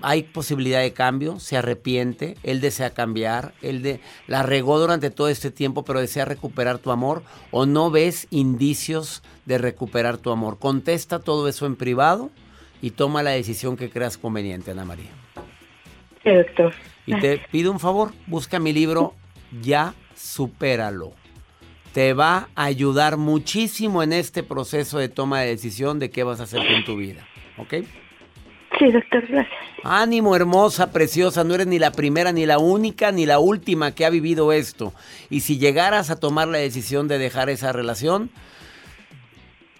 Hay 0.00 0.22
posibilidad 0.22 0.80
de 0.80 0.92
cambio, 0.92 1.40
se 1.40 1.56
arrepiente, 1.56 2.36
él 2.42 2.60
desea 2.60 2.90
cambiar, 2.90 3.52
él 3.62 3.82
de, 3.82 4.00
la 4.26 4.42
regó 4.42 4.78
durante 4.78 5.10
todo 5.10 5.28
este 5.28 5.50
tiempo, 5.50 5.84
pero 5.84 6.00
desea 6.00 6.24
recuperar 6.24 6.78
tu 6.78 6.90
amor 6.90 7.22
o 7.50 7.66
no 7.66 7.90
ves 7.90 8.26
indicios 8.30 9.22
de 9.46 9.58
recuperar 9.58 10.18
tu 10.18 10.30
amor. 10.30 10.58
Contesta 10.58 11.18
todo 11.18 11.48
eso 11.48 11.66
en 11.66 11.76
privado 11.76 12.30
y 12.80 12.92
toma 12.92 13.22
la 13.22 13.30
decisión 13.30 13.76
que 13.76 13.90
creas 13.90 14.18
conveniente, 14.18 14.70
Ana 14.70 14.84
María. 14.84 15.10
Sí, 16.22 16.30
doctor. 16.30 16.72
Y 17.06 17.18
te 17.18 17.38
pido 17.50 17.72
un 17.72 17.80
favor, 17.80 18.12
busca 18.26 18.58
mi 18.58 18.72
libro 18.72 19.14
Ya 19.62 19.94
Supéralo. 20.14 21.12
Te 21.92 22.12
va 22.12 22.48
a 22.54 22.64
ayudar 22.64 23.16
muchísimo 23.16 24.02
en 24.02 24.12
este 24.12 24.42
proceso 24.42 24.98
de 24.98 25.08
toma 25.08 25.40
de 25.40 25.48
decisión 25.48 25.98
de 25.98 26.10
qué 26.10 26.22
vas 26.22 26.40
a 26.40 26.42
hacer 26.42 26.60
con 26.66 26.84
tu 26.84 26.96
vida. 26.96 27.26
¿Ok? 27.56 27.74
Sí, 28.78 28.90
doctor, 28.90 29.26
gracias. 29.26 29.58
Ánimo, 29.82 30.36
hermosa, 30.36 30.92
preciosa, 30.92 31.44
no 31.44 31.54
eres 31.54 31.66
ni 31.66 31.78
la 31.78 31.92
primera, 31.92 32.32
ni 32.32 32.46
la 32.46 32.58
única, 32.58 33.12
ni 33.12 33.26
la 33.26 33.38
última 33.38 33.94
que 33.94 34.04
ha 34.04 34.10
vivido 34.10 34.52
esto. 34.52 34.92
Y 35.30 35.40
si 35.40 35.58
llegaras 35.58 36.10
a 36.10 36.20
tomar 36.20 36.48
la 36.48 36.58
decisión 36.58 37.08
de 37.08 37.18
dejar 37.18 37.48
esa 37.50 37.72
relación, 37.72 38.30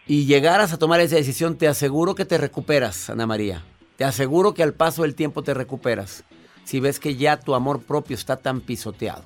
y 0.08 0.24
llegaras 0.24 0.72
a 0.72 0.78
tomar 0.78 1.00
esa 1.00 1.16
decisión, 1.16 1.58
te 1.58 1.68
aseguro 1.68 2.14
que 2.14 2.24
te 2.24 2.38
recuperas, 2.38 3.10
Ana 3.10 3.26
María. 3.26 3.62
Te 3.96 4.04
aseguro 4.04 4.54
que 4.54 4.62
al 4.62 4.72
paso 4.72 5.02
del 5.02 5.14
tiempo 5.14 5.42
te 5.42 5.52
recuperas. 5.52 6.24
Si 6.64 6.80
ves 6.80 6.98
que 6.98 7.16
ya 7.16 7.38
tu 7.38 7.54
amor 7.54 7.82
propio 7.82 8.14
está 8.14 8.36
tan 8.36 8.62
pisoteado. 8.62 9.24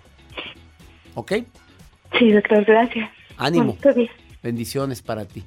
¿Ok? 1.14 1.32
Sí, 2.18 2.32
doctor, 2.32 2.64
gracias. 2.64 3.08
Ánimo. 3.36 3.76
Bendiciones 4.42 5.02
para 5.02 5.24
ti. 5.24 5.44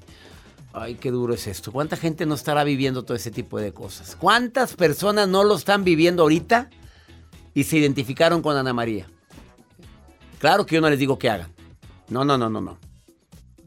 Ay, 0.78 0.96
qué 0.96 1.10
duro 1.10 1.34
es 1.34 1.48
esto. 1.48 1.72
¿Cuánta 1.72 1.96
gente 1.96 2.26
no 2.26 2.36
estará 2.36 2.64
viviendo 2.64 3.04
todo 3.04 3.16
ese 3.16 3.32
tipo 3.32 3.60
de 3.60 3.74
cosas? 3.74 4.16
¿Cuántas 4.16 4.76
personas 4.76 5.28
no 5.28 5.44
lo 5.44 5.56
están 5.56 5.84
viviendo 5.84 6.24
ahorita 6.24 6.70
y 7.54 7.64
se 7.64 7.78
identificaron 7.78 8.42
con 8.42 8.58
Ana 8.58 8.74
María? 8.74 9.08
Claro 10.40 10.66
que 10.66 10.76
yo 10.76 10.82
no 10.82 10.90
les 10.90 11.00
digo 11.00 11.18
que 11.18 11.30
hagan. 11.30 11.54
No, 12.10 12.26
no, 12.26 12.38
no, 12.38 12.50
no, 12.50 12.62
no 12.62 12.78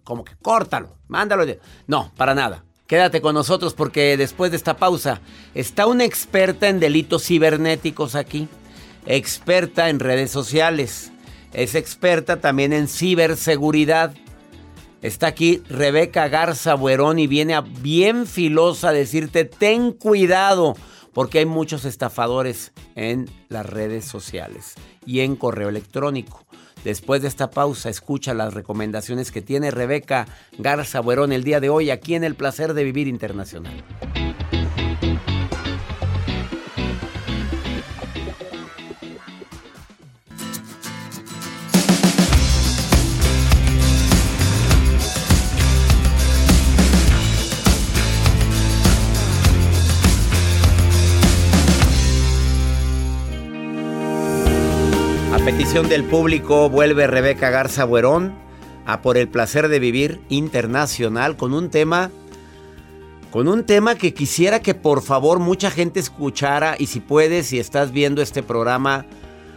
como 0.09 0.25
que 0.25 0.33
córtalo, 0.41 0.97
mándalo. 1.07 1.45
No, 1.87 2.11
para 2.17 2.35
nada. 2.35 2.65
Quédate 2.87 3.21
con 3.21 3.35
nosotros 3.35 3.75
porque 3.75 4.17
después 4.17 4.51
de 4.51 4.57
esta 4.57 4.79
pausa 4.79 5.21
está 5.55 5.87
una 5.87 6.07
experta 6.07 6.71
en 6.71 6.81
delitos 6.81 7.27
cibernéticos 7.27 8.15
aquí, 8.15 8.49
experta 9.05 9.91
en 9.91 10.01
redes 10.01 10.31
sociales, 10.31 11.13
es 11.53 11.75
experta 11.75 12.41
también 12.41 12.73
en 12.73 12.89
ciberseguridad. 12.89 14.15
Está 15.01 15.29
aquí 15.29 15.63
Rebeca 15.69 16.27
Garza 16.27 16.75
Buerón 16.75 17.21
y 17.21 17.29
viene 17.29 17.61
bien 17.81 18.27
filosa 18.27 18.89
a 18.89 18.93
decirte 18.93 19.45
ten 19.45 19.93
cuidado 19.93 20.75
porque 21.13 21.39
hay 21.39 21.47
muchos 21.47 21.85
estafadores 21.85 22.73
en 22.97 23.31
las 23.49 23.65
redes 23.65 24.05
sociales 24.05 24.75
y 25.07 25.21
en 25.21 25.37
correo 25.37 25.69
electrónico. 25.69 26.45
Después 26.83 27.23
de 27.23 27.29
esta 27.29 27.51
pausa, 27.51 27.91
escucha 27.91 28.35
las 28.35 28.55
recomendaciones 28.55 29.31
que 29.31 29.43
tiene 29.43 29.71
Rebeca 29.71 30.27
Garza 30.59 31.01
Buerón 31.01 31.33
el 31.33 31.45
día 31.45 31.61
de 31.61 31.71
hoy 31.71 31.91
aquí 31.91 32.15
en 32.15 32.25
El 32.25 32.35
Placer 32.35 32.75
de 32.75 32.85
Vivir 32.85 33.07
Internacional. 33.07 33.85
Petición 55.59 55.89
del 55.89 56.05
público 56.05 56.71
vuelve 56.71 57.09
Rebeca 57.09 57.51
Garza 57.51 57.85
Buerón 57.85 58.33
a 58.87 59.03
Por 59.03 59.19
el 59.19 59.27
placer 59.27 59.67
de 59.67 59.81
vivir 59.81 60.21
internacional 60.29 61.37
con 61.37 61.53
un 61.53 61.69
tema 61.69 62.13
con 63.33 63.49
un 63.49 63.65
tema 63.65 63.97
que 63.97 64.15
quisiera 64.15 64.63
que 64.63 64.75
por 64.75 65.03
favor 65.03 65.41
mucha 65.41 65.73
gente 65.73 65.99
escuchara 65.99 66.77
y 66.79 66.87
si 66.87 67.01
puedes, 67.01 67.49
si 67.49 67.59
estás 67.59 67.91
viendo 67.91 68.23
este 68.23 68.45
programa 68.45 69.05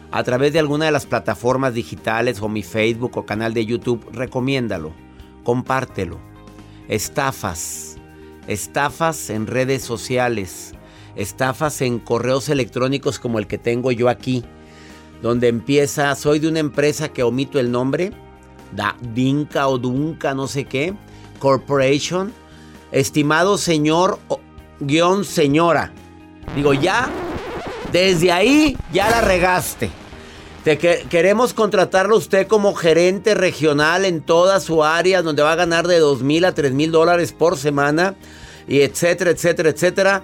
a 0.09 0.23
través 0.23 0.53
de 0.53 0.57
alguna 0.57 0.85
de 0.85 0.91
las 0.91 1.05
plataformas 1.05 1.75
digitales 1.75 2.41
o 2.41 2.49
mi 2.49 2.63
Facebook 2.63 3.15
o 3.15 3.27
canal 3.27 3.53
de 3.53 3.67
YouTube, 3.67 4.03
recomiéndalo, 4.11 4.93
compártelo. 5.43 6.17
Estafas, 6.87 7.97
estafas 8.47 9.29
en 9.29 9.45
redes 9.45 9.83
sociales, 9.83 10.73
estafas 11.15 11.79
en 11.83 11.99
correos 11.99 12.49
electrónicos 12.49 13.19
como 13.19 13.37
el 13.37 13.45
que 13.45 13.59
tengo 13.59 13.91
yo 13.91 14.09
aquí, 14.09 14.43
donde 15.21 15.47
empieza, 15.47 16.13
soy 16.15 16.39
de 16.39 16.47
una 16.47 16.59
empresa 16.59 17.09
que 17.09 17.23
omito 17.23 17.59
el 17.59 17.71
nombre, 17.71 18.11
da, 18.75 18.95
Dinka 19.13 19.67
o 19.67 19.77
Dunca, 19.77 20.33
no 20.33 20.47
sé 20.47 20.65
qué, 20.65 20.93
Corporation, 21.39 22.33
estimado 22.91 23.57
señor 23.57 24.19
o, 24.27 24.39
guion 24.79 25.25
señora. 25.25 25.91
Digo, 26.55 26.73
ya, 26.73 27.09
desde 27.91 28.31
ahí 28.31 28.77
ya 28.91 29.09
la 29.09 29.21
regaste. 29.21 29.89
Te 30.63 30.77
queremos 30.77 31.55
contratarlo 31.55 32.15
usted 32.15 32.45
como 32.45 32.75
gerente 32.75 33.33
regional 33.33 34.05
en 34.05 34.21
toda 34.21 34.59
su 34.59 34.83
área, 34.83 35.23
donde 35.23 35.41
va 35.41 35.53
a 35.53 35.55
ganar 35.55 35.87
de 35.87 35.97
2 35.97 36.21
mil 36.21 36.45
a 36.45 36.53
3 36.53 36.73
mil 36.73 36.91
dólares 36.91 37.31
por 37.31 37.57
semana, 37.57 38.15
y 38.67 38.81
etcétera, 38.81 39.31
etcétera, 39.31 39.69
etcétera. 39.69 40.23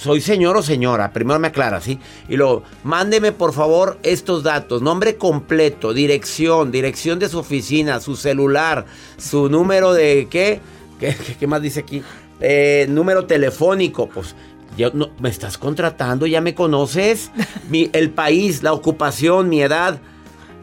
Soy 0.00 0.22
señor 0.22 0.56
o 0.56 0.62
señora, 0.62 1.12
primero 1.12 1.38
me 1.38 1.48
aclara, 1.48 1.78
¿sí? 1.82 1.98
Y 2.26 2.36
luego, 2.36 2.62
mándeme 2.84 3.32
por 3.32 3.52
favor 3.52 3.98
estos 4.02 4.42
datos, 4.42 4.80
nombre 4.80 5.16
completo, 5.16 5.92
dirección, 5.92 6.72
dirección 6.72 7.18
de 7.18 7.28
su 7.28 7.38
oficina, 7.38 8.00
su 8.00 8.16
celular, 8.16 8.86
su 9.18 9.50
número 9.50 9.92
de, 9.92 10.26
¿qué? 10.30 10.62
¿Qué, 10.98 11.46
más 11.46 11.60
dice 11.60 11.80
aquí? 11.80 12.02
Eh, 12.40 12.86
número 12.88 13.26
telefónico, 13.26 14.08
pues 14.08 14.34
yo, 14.74 14.90
no, 14.94 15.10
me 15.20 15.28
estás 15.28 15.58
contratando, 15.58 16.26
ya 16.26 16.40
me 16.40 16.54
conoces. 16.54 17.30
Mi, 17.68 17.90
el 17.92 18.08
país, 18.08 18.62
la 18.62 18.72
ocupación, 18.72 19.50
mi 19.50 19.60
edad. 19.60 20.00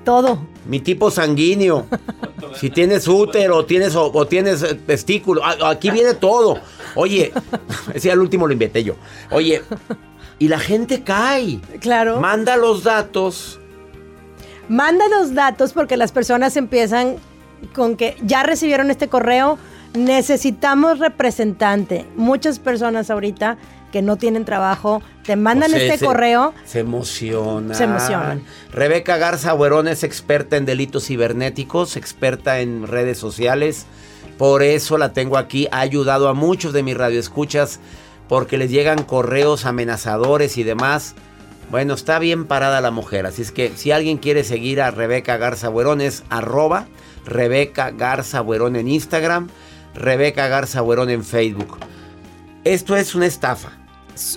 Todo. 0.04 0.48
Mi 0.66 0.80
tipo 0.80 1.12
sanguíneo. 1.12 1.86
si 2.56 2.72
tienes 2.72 3.08
útero 3.08 3.66
tienes, 3.66 3.96
o, 3.96 4.26
tienes 4.26 4.64
eh, 4.64 4.74
testículo. 4.74 5.44
Aquí 5.46 5.92
viene 5.92 6.16
todo. 6.16 6.60
Oye, 6.98 7.32
ese 7.94 8.12
al 8.12 8.20
último 8.20 8.48
lo 8.48 8.54
inventé 8.54 8.84
yo. 8.84 8.96
Oye, 9.32 9.62
y 10.40 10.48
la 10.48 10.60
gente 10.60 11.04
cae. 11.04 11.60
Claro. 11.80 12.20
Manda 12.20 12.58
los 12.58 12.84
datos. 12.84 13.60
Manda 14.68 15.08
los 15.08 15.34
datos 15.34 15.74
porque 15.74 15.96
las 15.96 16.12
personas 16.12 16.58
empiezan 16.58 17.18
con 17.74 17.96
que 17.96 18.18
ya 18.24 18.44
recibieron 18.44 18.92
este 18.92 19.08
correo. 19.08 19.58
Necesitamos 19.94 21.00
representante. 21.00 22.06
Muchas 22.16 22.60
personas 22.60 23.10
ahorita 23.10 23.58
que 23.92 24.02
no 24.02 24.18
tienen 24.18 24.44
trabajo, 24.44 25.02
te 25.24 25.36
mandan 25.36 25.74
este 25.74 26.04
correo. 26.04 26.54
Se 26.66 26.80
emocionan. 26.80 27.76
Se 27.76 27.86
emocionan. 27.86 28.44
Rebeca 28.72 29.18
Garza 29.18 29.54
Buerón 29.54 29.88
es 29.88 30.04
experta 30.04 30.58
en 30.58 30.66
delitos 30.66 31.06
cibernéticos, 31.06 31.96
experta 31.96 32.60
en 32.60 32.86
redes 32.86 33.18
sociales. 33.18 33.86
Por 34.38 34.64
eso 34.64 34.98
la 34.98 35.14
tengo 35.14 35.38
aquí. 35.38 35.68
Ha 35.72 35.80
ayudado 35.80 36.30
a 36.30 36.34
muchos 36.34 36.74
de 36.74 36.84
mis 36.84 36.98
radioescuchas 36.98 37.80
porque 38.28 38.58
les 38.58 38.70
llegan 38.70 39.04
correos 39.04 39.66
amenazadores 39.66 40.58
y 40.58 40.64
demás. 40.64 41.16
Bueno, 41.70 41.96
está 41.96 42.20
bien 42.20 42.46
parada 42.46 42.80
la 42.82 42.92
mujer. 42.92 43.26
Así 43.26 43.42
es 43.42 43.52
que 43.52 43.72
si 43.76 43.92
alguien 43.92 44.18
quiere 44.18 44.44
seguir 44.44 44.82
a 44.82 44.92
Rebeca 44.92 45.38
Garza 45.38 45.70
Buerón 45.70 46.02
es 46.02 46.24
arroba 46.30 46.88
Rebeca 47.26 47.92
Garza 47.92 48.42
Buerón 48.42 48.76
en 48.76 48.88
Instagram, 48.88 49.50
Rebeca 49.94 50.48
Garza 50.48 50.82
Buerón 50.82 51.10
en 51.10 51.24
Facebook. 51.24 51.78
Esto 52.64 52.96
es 52.96 53.16
una 53.16 53.26
estafa. 53.26 53.72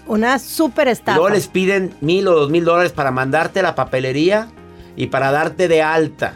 Una 0.07 0.39
súper 0.39 0.89
estafa. 0.89 1.17
Luego 1.19 1.35
les 1.35 1.49
piden 1.49 1.95
mil 2.01 2.27
o 2.29 2.33
dos 2.33 2.51
mil 2.51 2.65
dólares 2.65 2.93
para 2.93 3.11
mandarte 3.11 3.63
la 3.63 3.75
papelería 3.75 4.49
y 4.97 5.07
para 5.07 5.31
darte 5.31 5.69
de 5.69 5.83
alta. 5.83 6.35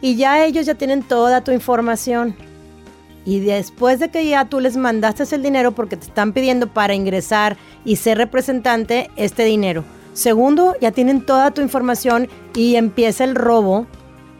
Y 0.00 0.16
ya 0.16 0.44
ellos 0.44 0.66
ya 0.66 0.74
tienen 0.74 1.02
toda 1.02 1.42
tu 1.42 1.50
información. 1.50 2.36
Y 3.28 3.40
después 3.40 3.98
de 3.98 4.08
que 4.08 4.26
ya 4.26 4.46
tú 4.46 4.58
les 4.58 4.78
mandaste 4.78 5.22
el 5.36 5.42
dinero 5.42 5.72
porque 5.72 5.98
te 5.98 6.06
están 6.06 6.32
pidiendo 6.32 6.66
para 6.66 6.94
ingresar 6.94 7.58
y 7.84 7.96
ser 7.96 8.16
representante 8.16 9.10
este 9.16 9.44
dinero. 9.44 9.84
Segundo, 10.14 10.74
ya 10.80 10.92
tienen 10.92 11.20
toda 11.20 11.50
tu 11.50 11.60
información 11.60 12.28
y 12.54 12.76
empieza 12.76 13.24
el 13.24 13.34
robo 13.34 13.86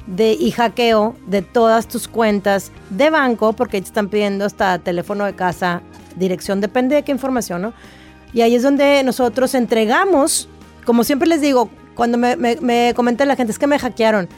de, 0.07 0.33
y 0.33 0.53
hackeo 0.53 1.15
de 1.27 1.43
todas 1.43 1.87
tus 1.87 2.09
cuentas 2.09 2.73
de 2.89 3.11
banco 3.11 3.53
porque 3.53 3.79
te 3.79 3.89
están 3.89 4.09
pidiendo 4.09 4.47
hasta 4.47 4.79
teléfono 4.79 5.27
de 5.27 5.35
casa, 5.35 5.83
dirección, 6.17 6.63
depende 6.63 6.95
de 6.95 7.03
qué 7.03 7.13
información, 7.13 7.61
¿no? 7.61 7.75
Y 8.33 8.41
ahí 8.41 8.55
es 8.55 8.63
donde 8.63 9.03
nosotros 9.05 9.55
entregamos, 9.55 10.49
como 10.87 11.05
siempre 11.05 11.29
les 11.29 11.43
digo, 11.43 11.69
cuando 11.95 12.17
me, 12.17 12.37
me, 12.37 12.95
comenta 12.97 13.27
la 13.27 13.37
gente, 13.37 13.53
es 13.53 13.59
que 13.59 13.67
me 13.67 13.79
hackearon. 13.79 14.31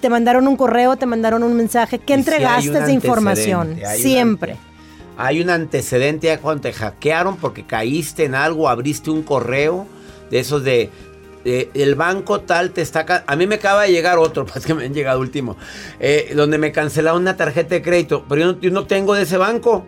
Te 0.00 0.08
mandaron 0.08 0.46
un 0.46 0.56
correo, 0.56 0.96
te 0.96 1.06
mandaron 1.06 1.42
un 1.42 1.54
mensaje. 1.56 1.98
¿Qué 1.98 2.14
entregaste 2.14 2.70
esa 2.70 2.90
información? 2.90 3.78
Siempre. 3.96 4.56
hay 5.16 5.40
un 5.40 5.50
antecedente 5.50 6.36
cuando 6.38 6.62
te 6.62 6.72
hackearon 6.72 7.36
porque 7.36 7.64
caíste 7.64 8.24
en 8.24 8.34
algo, 8.34 8.68
abriste 8.68 9.10
un 9.10 9.22
correo 9.22 9.86
de 10.30 10.38
esos 10.38 10.62
de, 10.62 10.90
el 11.44 11.94
banco 11.94 12.40
tal 12.40 12.70
te 12.70 12.82
está... 12.82 13.24
A 13.26 13.36
mí 13.36 13.46
me 13.46 13.56
acaba 13.56 13.84
de 13.84 13.92
llegar 13.92 14.18
otro, 14.18 14.46
pues 14.52 14.64
que 14.64 14.74
me 14.74 14.84
han 14.84 14.94
llegado 14.94 15.20
último, 15.20 15.56
eh, 16.00 16.32
donde 16.34 16.58
me 16.58 16.72
cancelaron 16.72 17.22
una 17.22 17.36
tarjeta 17.36 17.74
de 17.74 17.82
crédito, 17.82 18.24
pero 18.28 18.60
yo 18.60 18.70
no 18.70 18.86
tengo 18.86 19.14
de 19.14 19.22
ese 19.22 19.36
banco. 19.36 19.86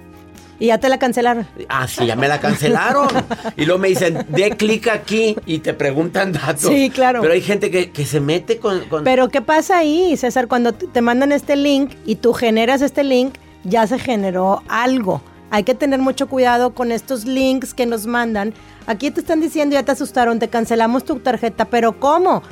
Y 0.60 0.66
ya 0.66 0.78
te 0.78 0.90
la 0.90 0.98
cancelaron. 0.98 1.46
Ah, 1.70 1.88
sí, 1.88 2.06
ya 2.06 2.14
me 2.16 2.28
la 2.28 2.38
cancelaron. 2.38 3.08
y 3.56 3.64
luego 3.64 3.80
me 3.80 3.88
dicen, 3.88 4.26
de 4.28 4.50
clic 4.58 4.88
aquí 4.88 5.34
y 5.46 5.60
te 5.60 5.72
preguntan 5.72 6.32
datos. 6.32 6.70
Sí, 6.70 6.90
claro. 6.90 7.22
Pero 7.22 7.32
hay 7.32 7.40
gente 7.40 7.70
que, 7.70 8.04
se 8.04 8.20
mete 8.20 8.58
con, 8.58 8.82
Pero 9.02 9.30
¿qué 9.30 9.40
pasa 9.40 9.78
ahí, 9.78 10.14
César? 10.18 10.48
Cuando 10.48 10.74
te 10.74 11.00
mandan 11.00 11.32
este 11.32 11.56
link 11.56 11.92
y 12.04 12.16
tú 12.16 12.34
generas 12.34 12.82
este 12.82 13.04
link, 13.04 13.36
ya 13.64 13.86
se 13.86 13.98
generó 13.98 14.62
algo. 14.68 15.22
Hay 15.50 15.64
que 15.64 15.74
tener 15.74 15.98
mucho 15.98 16.28
cuidado 16.28 16.74
con 16.74 16.92
estos 16.92 17.24
links 17.24 17.72
que 17.72 17.86
nos 17.86 18.06
mandan. 18.06 18.52
Aquí 18.86 19.10
te 19.10 19.20
están 19.20 19.40
diciendo, 19.40 19.72
ya 19.74 19.82
te 19.82 19.92
asustaron, 19.92 20.38
te 20.38 20.48
cancelamos 20.48 21.06
tu 21.06 21.20
tarjeta, 21.20 21.64
pero 21.64 21.98
¿cómo? 21.98 22.42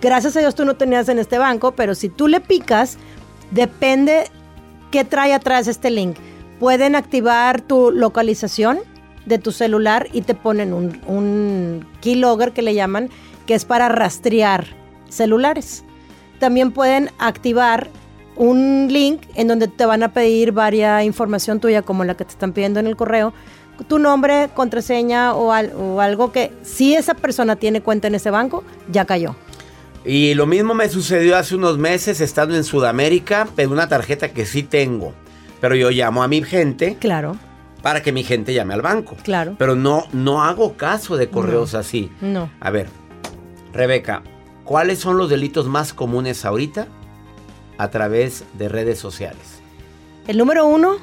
Gracias 0.00 0.36
a 0.36 0.40
Dios 0.40 0.54
tú 0.54 0.64
no 0.64 0.76
tenías 0.76 1.08
en 1.08 1.18
este 1.18 1.38
banco, 1.38 1.72
pero 1.72 1.96
si 1.96 2.08
tú 2.08 2.28
le 2.28 2.40
picas, 2.40 2.98
depende 3.50 4.30
qué 4.92 5.04
trae 5.04 5.34
atrás 5.34 5.66
este 5.66 5.90
link 5.90 6.16
pueden 6.58 6.94
activar 6.94 7.60
tu 7.60 7.90
localización 7.90 8.80
de 9.26 9.38
tu 9.38 9.52
celular 9.52 10.08
y 10.12 10.22
te 10.22 10.34
ponen 10.34 10.72
un, 10.72 11.00
un 11.06 11.86
keylogger 12.00 12.52
que 12.52 12.62
le 12.62 12.74
llaman, 12.74 13.10
que 13.46 13.54
es 13.54 13.64
para 13.64 13.88
rastrear 13.88 14.66
celulares. 15.08 15.84
También 16.38 16.72
pueden 16.72 17.10
activar 17.18 17.90
un 18.36 18.88
link 18.90 19.22
en 19.34 19.48
donde 19.48 19.68
te 19.68 19.84
van 19.84 20.02
a 20.02 20.12
pedir 20.12 20.52
varia 20.52 21.02
información 21.02 21.60
tuya, 21.60 21.82
como 21.82 22.04
la 22.04 22.16
que 22.16 22.24
te 22.24 22.30
están 22.30 22.52
pidiendo 22.52 22.80
en 22.80 22.86
el 22.86 22.96
correo, 22.96 23.34
tu 23.86 23.98
nombre, 23.98 24.48
contraseña 24.54 25.34
o, 25.34 25.52
o 25.52 26.00
algo 26.00 26.32
que 26.32 26.52
si 26.62 26.94
esa 26.94 27.14
persona 27.14 27.56
tiene 27.56 27.80
cuenta 27.80 28.08
en 28.08 28.14
ese 28.14 28.30
banco, 28.30 28.64
ya 28.90 29.04
cayó. 29.04 29.36
Y 30.04 30.34
lo 30.34 30.46
mismo 30.46 30.74
me 30.74 30.88
sucedió 30.88 31.36
hace 31.36 31.54
unos 31.54 31.78
meses 31.78 32.20
estando 32.20 32.56
en 32.56 32.64
Sudamérica, 32.64 33.48
pero 33.54 33.70
una 33.70 33.88
tarjeta 33.88 34.32
que 34.32 34.46
sí 34.46 34.62
tengo. 34.62 35.12
Pero 35.60 35.74
yo 35.74 35.90
llamo 35.90 36.22
a 36.22 36.28
mi 36.28 36.42
gente. 36.42 36.96
Claro. 36.98 37.36
Para 37.82 38.02
que 38.02 38.12
mi 38.12 38.24
gente 38.24 38.54
llame 38.54 38.74
al 38.74 38.82
banco. 38.82 39.16
Claro. 39.22 39.54
Pero 39.58 39.76
no, 39.76 40.06
no 40.12 40.42
hago 40.42 40.76
caso 40.76 41.16
de 41.16 41.28
correos 41.28 41.74
así. 41.74 42.10
No. 42.20 42.50
A 42.60 42.70
ver, 42.70 42.88
Rebeca, 43.72 44.22
¿cuáles 44.64 44.98
son 44.98 45.16
los 45.16 45.30
delitos 45.30 45.66
más 45.66 45.92
comunes 45.92 46.44
ahorita 46.44 46.88
a 47.76 47.90
través 47.90 48.44
de 48.54 48.68
redes 48.68 48.98
sociales? 48.98 49.60
El 50.26 50.38
número 50.38 50.66
uno 50.66 50.96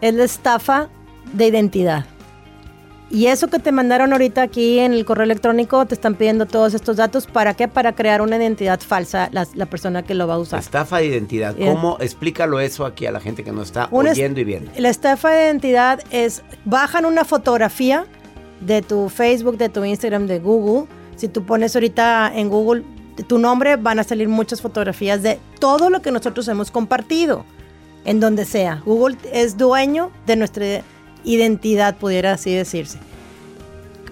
es 0.00 0.14
la 0.14 0.24
estafa 0.24 0.88
de 1.32 1.46
identidad. 1.46 2.06
Y 3.14 3.28
eso 3.28 3.46
que 3.46 3.60
te 3.60 3.70
mandaron 3.70 4.10
ahorita 4.10 4.42
aquí 4.42 4.80
en 4.80 4.92
el 4.92 5.04
correo 5.04 5.22
electrónico, 5.22 5.86
te 5.86 5.94
están 5.94 6.16
pidiendo 6.16 6.46
todos 6.46 6.74
estos 6.74 6.96
datos. 6.96 7.28
¿Para 7.28 7.54
qué? 7.54 7.68
Para 7.68 7.94
crear 7.94 8.20
una 8.20 8.36
identidad 8.38 8.80
falsa, 8.80 9.30
la, 9.30 9.66
persona 9.66 10.02
que 10.02 10.14
lo 10.14 10.26
va 10.26 10.34
a 10.34 10.38
usar. 10.38 10.58
Estafa 10.58 10.98
de 10.98 11.06
identidad. 11.06 11.54
¿Cómo? 11.56 11.96
Explícalo 12.00 12.58
eso 12.58 12.84
aquí 12.84 13.06
a 13.06 13.12
la 13.12 13.20
gente 13.20 13.44
que 13.44 13.52
no 13.52 13.62
está 13.62 13.86
oyendo 13.92 14.40
y 14.40 14.44
viendo. 14.44 14.72
La 14.76 14.88
estafa 14.88 15.30
de 15.30 15.44
identidad 15.44 16.00
es, 16.10 16.42
bajan 16.64 17.04
una 17.04 17.24
fotografía 17.24 18.04
de 18.60 18.82
tu 18.82 19.08
Facebook, 19.08 19.58
de 19.58 19.68
tu 19.68 19.84
Instagram, 19.84 20.26
de 20.26 20.40
Google. 20.40 20.88
Si 21.14 21.28
tú 21.28 21.44
pones 21.44 21.76
ahorita 21.76 22.32
en 22.34 22.48
Google 22.48 22.82
tu 23.28 23.38
nombre, 23.38 23.76
van 23.76 24.00
a 24.00 24.02
salir 24.02 24.28
muchas 24.28 24.60
fotografías 24.60 25.22
de 25.22 25.38
todo 25.60 25.88
lo 25.88 26.02
que 26.02 26.10
nosotros 26.10 26.48
hemos 26.48 26.72
compartido, 26.72 27.44
en 28.04 28.18
donde 28.18 28.44
sea. 28.44 28.82
Google 28.84 29.16
es 29.32 29.56
dueño 29.56 30.10
de 30.26 30.34
nuestra 30.34 30.82
identidad, 31.24 31.96
pudiera 31.96 32.32
así 32.32 32.52
decirse. 32.54 32.98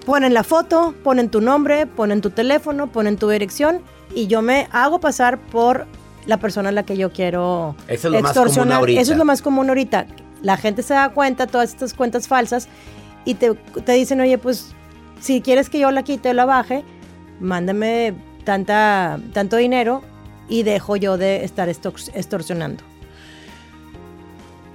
Ponen 0.05 0.33
la 0.33 0.43
foto, 0.43 0.93
ponen 1.03 1.29
tu 1.29 1.39
nombre, 1.39 1.85
ponen 1.87 2.19
tu 2.21 2.29
teléfono, 2.29 2.87
ponen 2.87 3.17
tu 3.17 3.29
dirección 3.29 3.81
y 4.13 4.27
yo 4.27 4.41
me 4.41 4.67
hago 4.71 4.99
pasar 4.99 5.37
por 5.39 5.85
la 6.25 6.37
persona 6.37 6.69
a 6.69 6.71
la 6.73 6.83
que 6.83 6.97
yo 6.97 7.11
quiero 7.11 7.75
Eso 7.87 8.07
es 8.09 8.13
lo 8.13 8.21
más 8.21 8.31
extorsionar. 8.31 8.65
común 8.67 8.77
ahorita. 8.79 9.01
Eso 9.01 9.11
es 9.13 9.17
lo 9.17 9.25
más 9.25 9.41
común 9.41 9.69
ahorita. 9.69 10.05
La 10.41 10.57
gente 10.57 10.83
se 10.83 10.93
da 10.93 11.09
cuenta, 11.09 11.47
todas 11.47 11.69
estas 11.69 11.93
cuentas 11.93 12.27
falsas, 12.27 12.67
y 13.25 13.35
te, 13.35 13.53
te 13.53 13.91
dicen, 13.93 14.19
oye, 14.19 14.37
pues 14.37 14.73
si 15.21 15.39
quieres 15.41 15.69
que 15.69 15.79
yo 15.79 15.89
la 15.91 16.03
quite 16.03 16.29
o 16.31 16.33
la 16.33 16.43
baje, 16.45 16.83
mándame 17.39 18.13
tanta, 18.43 19.19
tanto 19.31 19.55
dinero 19.55 20.01
y 20.49 20.63
dejo 20.63 20.97
yo 20.97 21.17
de 21.17 21.45
estar 21.45 21.69
extor- 21.69 22.11
extorsionando. 22.13 22.83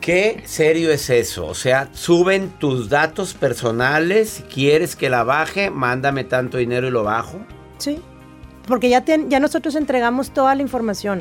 ¿Qué 0.08 0.40
serio 0.46 0.90
es 0.90 1.10
eso? 1.10 1.44
O 1.46 1.52
sea, 1.54 1.90
suben 1.92 2.48
tus 2.58 2.88
datos 2.88 3.34
personales, 3.34 4.30
si 4.30 4.42
quieres 4.44 4.96
que 4.96 5.10
la 5.10 5.22
baje, 5.22 5.68
mándame 5.68 6.24
tanto 6.24 6.56
dinero 6.56 6.88
y 6.88 6.90
lo 6.90 7.04
bajo. 7.04 7.40
Sí. 7.76 8.00
Porque 8.66 8.88
ya, 8.88 9.04
ten- 9.04 9.28
ya 9.28 9.38
nosotros 9.38 9.74
entregamos 9.74 10.30
toda 10.30 10.54
la 10.54 10.62
información. 10.62 11.20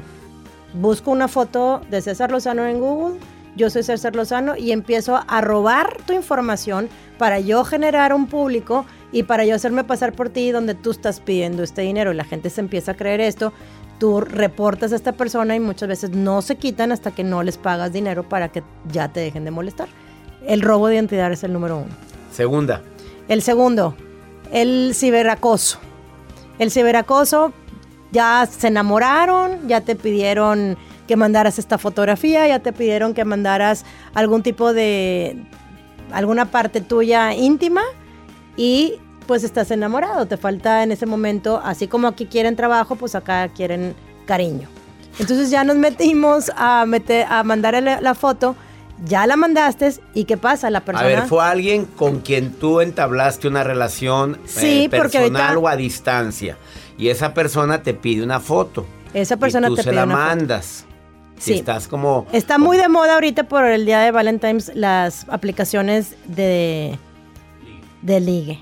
Busco 0.73 1.11
una 1.11 1.27
foto 1.27 1.81
de 1.91 2.01
César 2.01 2.31
Lozano 2.31 2.65
en 2.65 2.79
Google, 2.79 3.19
yo 3.57 3.69
soy 3.69 3.83
César 3.83 4.15
Lozano 4.15 4.55
y 4.55 4.71
empiezo 4.71 5.19
a 5.27 5.41
robar 5.41 5.97
tu 6.07 6.13
información 6.13 6.87
para 7.17 7.41
yo 7.41 7.65
generar 7.65 8.13
un 8.13 8.27
público 8.27 8.85
y 9.11 9.23
para 9.23 9.43
yo 9.43 9.55
hacerme 9.55 9.83
pasar 9.83 10.13
por 10.13 10.29
ti 10.29 10.51
donde 10.51 10.75
tú 10.75 10.91
estás 10.91 11.19
pidiendo 11.19 11.61
este 11.61 11.81
dinero 11.81 12.13
y 12.13 12.15
la 12.15 12.23
gente 12.23 12.49
se 12.49 12.61
empieza 12.61 12.93
a 12.93 12.95
creer 12.95 13.19
esto. 13.19 13.51
Tú 13.99 14.21
reportas 14.21 14.93
a 14.93 14.95
esta 14.95 15.13
persona 15.13 15.55
y 15.55 15.59
muchas 15.59 15.89
veces 15.89 16.11
no 16.11 16.41
se 16.41 16.55
quitan 16.55 16.91
hasta 16.91 17.11
que 17.11 17.23
no 17.23 17.43
les 17.43 17.57
pagas 17.57 17.91
dinero 17.91 18.23
para 18.23 18.49
que 18.49 18.63
ya 18.91 19.07
te 19.09 19.19
dejen 19.19 19.43
de 19.43 19.51
molestar. 19.51 19.87
El 20.45 20.61
robo 20.61 20.87
de 20.87 20.95
identidad 20.95 21.31
es 21.31 21.43
el 21.43 21.53
número 21.53 21.77
uno. 21.77 21.93
Segunda. 22.31 22.81
El 23.27 23.41
segundo, 23.41 23.95
el 24.51 24.91
ciberacoso. 24.93 25.79
El 26.59 26.71
ciberacoso, 26.71 27.53
ya 28.11 28.47
se 28.49 28.67
enamoraron, 28.67 29.67
ya 29.67 29.81
te 29.81 29.95
pidieron 29.95 30.77
que 31.07 31.15
mandaras 31.15 31.59
esta 31.59 31.77
fotografía, 31.77 32.47
ya 32.47 32.59
te 32.59 32.73
pidieron 32.73 33.13
que 33.13 33.25
mandaras 33.25 33.85
algún 34.13 34.43
tipo 34.43 34.73
de, 34.73 35.45
alguna 36.11 36.51
parte 36.51 36.81
tuya 36.81 37.33
íntima 37.33 37.81
y 38.55 38.99
pues 39.27 39.43
estás 39.43 39.69
enamorado, 39.71 40.25
te 40.25 40.37
falta 40.37 40.81
en 40.83 40.91
ese 40.91 41.05
momento, 41.05 41.61
así 41.63 41.87
como 41.87 42.07
aquí 42.07 42.25
quieren 42.25 42.55
trabajo, 42.55 42.95
pues 42.95 43.13
acá 43.15 43.47
quieren 43.49 43.93
cariño. 44.25 44.69
Entonces 45.19 45.49
ya 45.49 45.63
nos 45.63 45.75
metimos 45.77 46.51
a, 46.55 46.85
meter, 46.85 47.25
a 47.29 47.43
mandar 47.43 47.81
la, 47.83 48.15
foto, 48.15 48.55
ya 49.05 49.25
la 49.27 49.35
mandaste 49.35 49.93
y 50.13 50.25
¿qué 50.25 50.37
pasa? 50.37 50.69
La 50.69 50.81
persona... 50.81 51.05
A 51.05 51.09
ver, 51.09 51.21
fue 51.27 51.43
alguien 51.43 51.85
con 51.85 52.19
quien 52.21 52.53
tú 52.53 52.81
entablaste 52.81 53.47
una 53.47 53.63
relación 53.63 54.35
eh, 54.35 54.39
Sí, 54.45 54.87
porque 54.89 55.17
personal 55.19 55.41
ahorita- 55.41 55.59
o 55.59 55.67
a 55.67 55.75
distancia. 55.75 56.57
Y 56.99 57.09
esa 57.09 57.33
persona 57.33 57.83
te 57.83 57.93
pide 57.93 58.23
una 58.23 58.39
foto. 58.39 58.85
Esa 59.13 59.37
persona 59.37 59.67
y 59.67 59.69
tú 59.71 59.75
te 59.77 59.83
se 59.83 59.89
pide 59.89 59.95
la 59.99 60.05
una 60.05 60.15
foto. 60.15 60.27
mandas. 60.27 60.85
Si 61.39 61.53
Sí. 61.53 61.59
estás 61.59 61.87
como... 61.87 62.25
Está 62.31 62.57
muy 62.57 62.77
de 62.77 62.87
moda 62.89 63.13
ahorita 63.15 63.43
por 63.43 63.63
el 63.65 63.85
día 63.85 63.99
de 63.99 64.11
Valentine's 64.11 64.71
las 64.75 65.25
aplicaciones 65.29 66.15
de, 66.25 66.97
de 68.01 68.19
ligue. 68.19 68.59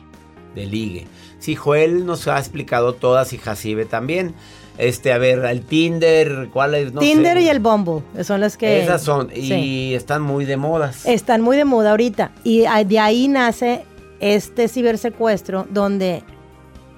De 0.56 0.66
ligue. 0.66 1.08
Sí, 1.40 1.56
Joel 1.56 2.06
nos 2.06 2.28
ha 2.28 2.40
explicado 2.40 2.94
todas 2.94 3.34
y 3.34 3.38
Jacibe 3.38 3.86
también. 3.86 4.34
Este, 4.78 5.14
a 5.14 5.18
ver, 5.18 5.46
el 5.46 5.62
Tinder, 5.62 6.50
¿cuál 6.52 6.76
es? 6.76 6.92
No 6.92 7.00
Tinder 7.00 7.38
sé. 7.38 7.44
y 7.44 7.50
el 7.50 7.60
Bumble 7.60 8.02
son 8.24 8.42
las 8.42 8.58
que... 8.58 8.84
Esas 8.84 9.04
son, 9.04 9.30
y 9.34 9.48
sí, 9.48 9.94
están 9.94 10.22
muy 10.22 10.46
de 10.46 10.58
modas. 10.58 11.06
están 11.06 11.42
muy 11.42 11.56
de 11.56 11.66
moda 11.66 11.92
ahorita. 11.92 12.32
Y 12.44 12.66
de 12.86 13.00
ahí 13.00 13.28
nace 13.28 13.86
este 14.20 14.68
cibersecuestro 14.68 15.68
donde 15.70 16.24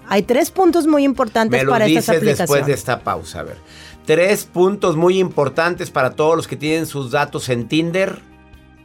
hay 0.07 0.23
tres 0.23 0.51
puntos 0.51 0.87
muy 0.87 1.03
importantes 1.03 1.59
Me 1.59 1.65
lo 1.65 1.71
para 1.71 1.85
estas 1.85 2.05
dices 2.05 2.21
después 2.21 2.39
aplicaciones. 2.39 2.67
de 2.67 2.73
esta 2.73 2.99
pausa, 3.01 3.41
a 3.41 3.43
ver. 3.43 3.57
Tres 4.05 4.45
puntos 4.45 4.95
muy 4.95 5.19
importantes 5.19 5.91
para 5.91 6.11
todos 6.11 6.35
los 6.35 6.47
que 6.47 6.55
tienen 6.55 6.85
sus 6.85 7.11
datos 7.11 7.49
en 7.49 7.67
Tinder. 7.67 8.19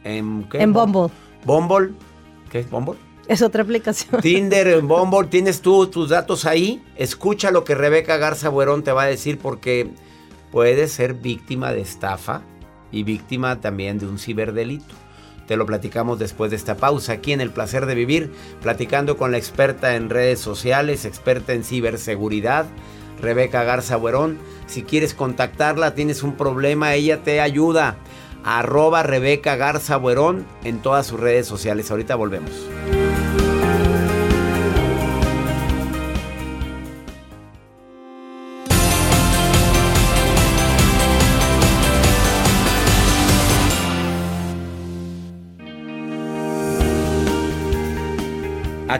¿En, 0.03 0.43
qué? 0.49 0.61
En 0.61 0.73
Bumble. 0.73 1.13
Bumble. 1.45 1.91
¿Qué 2.51 2.59
es 2.59 2.69
Bumble? 2.69 2.97
Es 3.27 3.41
otra 3.41 3.63
aplicación. 3.63 4.21
Tinder, 4.21 4.81
Bumble, 4.81 5.27
tienes 5.29 5.61
tú 5.61 5.87
tus 5.87 6.09
datos 6.09 6.45
ahí. 6.45 6.83
Escucha 6.95 7.51
lo 7.51 7.63
que 7.63 7.75
Rebeca 7.75 8.17
Garza 8.17 8.49
Buerón 8.49 8.83
te 8.83 8.91
va 8.91 9.03
a 9.03 9.07
decir 9.07 9.37
porque 9.37 9.89
puedes 10.51 10.91
ser 10.91 11.13
víctima 11.13 11.71
de 11.71 11.81
estafa 11.81 12.41
y 12.91 13.03
víctima 13.03 13.61
también 13.61 13.97
de 13.97 14.07
un 14.07 14.19
ciberdelito. 14.19 14.93
Te 15.47 15.57
lo 15.57 15.65
platicamos 15.65 16.19
después 16.19 16.51
de 16.51 16.57
esta 16.57 16.77
pausa 16.77 17.13
aquí 17.13 17.33
en 17.33 17.41
El 17.41 17.49
Placer 17.49 17.85
de 17.85 17.95
Vivir, 17.95 18.31
platicando 18.61 19.17
con 19.17 19.31
la 19.31 19.37
experta 19.37 19.95
en 19.95 20.09
redes 20.09 20.39
sociales, 20.39 21.03
experta 21.03 21.53
en 21.53 21.63
ciberseguridad, 21.63 22.65
Rebeca 23.21 23.63
Garza 23.63 23.97
Buerón. 23.97 24.37
Si 24.67 24.83
quieres 24.83 25.13
contactarla, 25.13 25.95
tienes 25.95 26.23
un 26.23 26.35
problema, 26.35 26.93
ella 26.93 27.23
te 27.23 27.41
ayuda. 27.41 27.97
Arroba 28.45 29.03
Rebeca 29.03 29.55
Garza 29.55 29.97
Buerón 29.97 30.45
en 30.63 30.81
todas 30.81 31.07
sus 31.07 31.19
redes 31.19 31.47
sociales. 31.47 31.91
Ahorita 31.91 32.15
volvemos. 32.15 32.51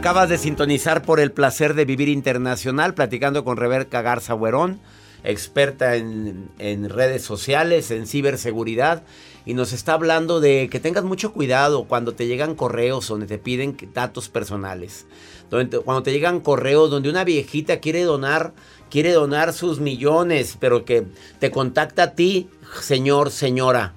Acabas 0.03 0.27
de 0.27 0.37
sintonizar 0.37 1.01
por 1.03 1.21
el 1.21 1.31
placer 1.31 1.75
de 1.75 1.85
vivir 1.85 2.09
internacional, 2.09 2.93
platicando 2.93 3.45
con 3.45 3.55
Rebeca 3.55 4.01
Garza 4.01 4.33
Buerón, 4.33 4.81
experta 5.23 5.95
en, 5.95 6.89
redes 6.89 7.21
sociales, 7.23 7.89
en 7.89 8.05
ciberseguridad, 8.05 9.03
y 9.45 9.53
nos 9.53 9.71
está 9.71 9.93
hablando 9.93 10.41
de 10.41 10.67
que 10.69 10.81
tengas 10.81 11.05
mucho 11.05 11.31
cuidado 11.31 11.85
cuando 11.85 12.15
te 12.15 12.27
llegan 12.27 12.55
correos 12.55 13.07
donde 13.07 13.27
te 13.27 13.37
piden 13.37 13.77
datos 13.93 14.27
personales. 14.27 15.05
Cuando 15.49 16.03
te 16.03 16.11
llegan 16.11 16.41
correos 16.41 16.89
donde 16.89 17.09
una 17.09 17.23
viejita 17.23 17.79
quiere 17.79 18.03
donar, 18.03 18.51
quiere 18.89 19.13
donar 19.13 19.53
sus 19.53 19.79
millones, 19.79 20.57
pero 20.59 20.83
que 20.83 21.05
te 21.39 21.49
contacta 21.49 22.03
a 22.03 22.11
ti, 22.11 22.49
señor, 22.81 23.31
señora, 23.31 23.93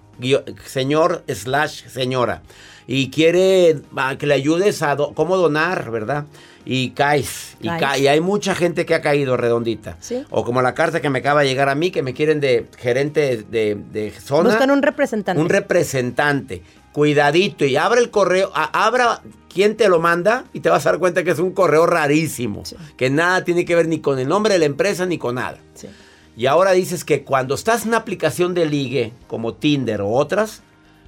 señor 0.66 1.24
slash 1.26 1.88
señora 1.88 2.42
y 2.86 3.10
quiere 3.10 3.76
que 4.18 4.26
le 4.26 4.34
ayudes 4.34 4.82
a 4.82 4.94
do- 4.96 5.12
cómo 5.14 5.36
donar, 5.36 5.90
¿verdad? 5.90 6.24
Y 6.64 6.90
caes, 6.90 7.56
y, 7.60 7.68
ca- 7.68 7.96
y 7.96 8.08
hay 8.08 8.20
mucha 8.20 8.54
gente 8.54 8.84
que 8.86 8.94
ha 8.94 9.00
caído 9.00 9.36
redondita. 9.36 9.96
Sí. 10.00 10.24
O 10.30 10.44
como 10.44 10.62
la 10.62 10.74
carta 10.74 11.00
que 11.00 11.10
me 11.10 11.20
acaba 11.20 11.42
de 11.42 11.48
llegar 11.48 11.68
a 11.68 11.74
mí, 11.76 11.90
que 11.92 12.02
me 12.02 12.12
quieren 12.12 12.40
de 12.40 12.66
gerente 12.78 13.44
de, 13.48 13.76
de 13.92 14.10
zona. 14.10 14.50
Buscan 14.50 14.70
un 14.72 14.82
representante. 14.82 15.40
Un 15.40 15.48
representante. 15.48 16.62
Cuidadito 16.92 17.64
y 17.64 17.76
abre 17.76 18.00
el 18.00 18.10
correo, 18.10 18.50
a- 18.54 18.84
abra 18.86 19.20
quién 19.52 19.76
te 19.76 19.88
lo 19.88 20.00
manda 20.00 20.44
y 20.52 20.60
te 20.60 20.68
vas 20.70 20.86
a 20.86 20.90
dar 20.92 20.98
cuenta 20.98 21.22
que 21.24 21.30
es 21.30 21.38
un 21.38 21.52
correo 21.52 21.86
rarísimo, 21.86 22.64
Sí. 22.64 22.74
que 22.96 23.10
nada 23.10 23.44
tiene 23.44 23.64
que 23.64 23.74
ver 23.76 23.86
ni 23.86 24.00
con 24.00 24.18
el 24.18 24.26
nombre 24.28 24.54
de 24.54 24.58
la 24.58 24.64
empresa 24.64 25.06
ni 25.06 25.18
con 25.18 25.36
nada. 25.36 25.58
Sí. 25.74 25.88
Y 26.36 26.46
ahora 26.46 26.72
dices 26.72 27.04
que 27.04 27.22
cuando 27.22 27.54
estás 27.54 27.82
en 27.82 27.88
una 27.88 27.98
aplicación 27.98 28.54
de 28.54 28.66
ligue 28.66 29.12
como 29.28 29.54
Tinder 29.54 30.00
o 30.00 30.08
otras, 30.10 30.62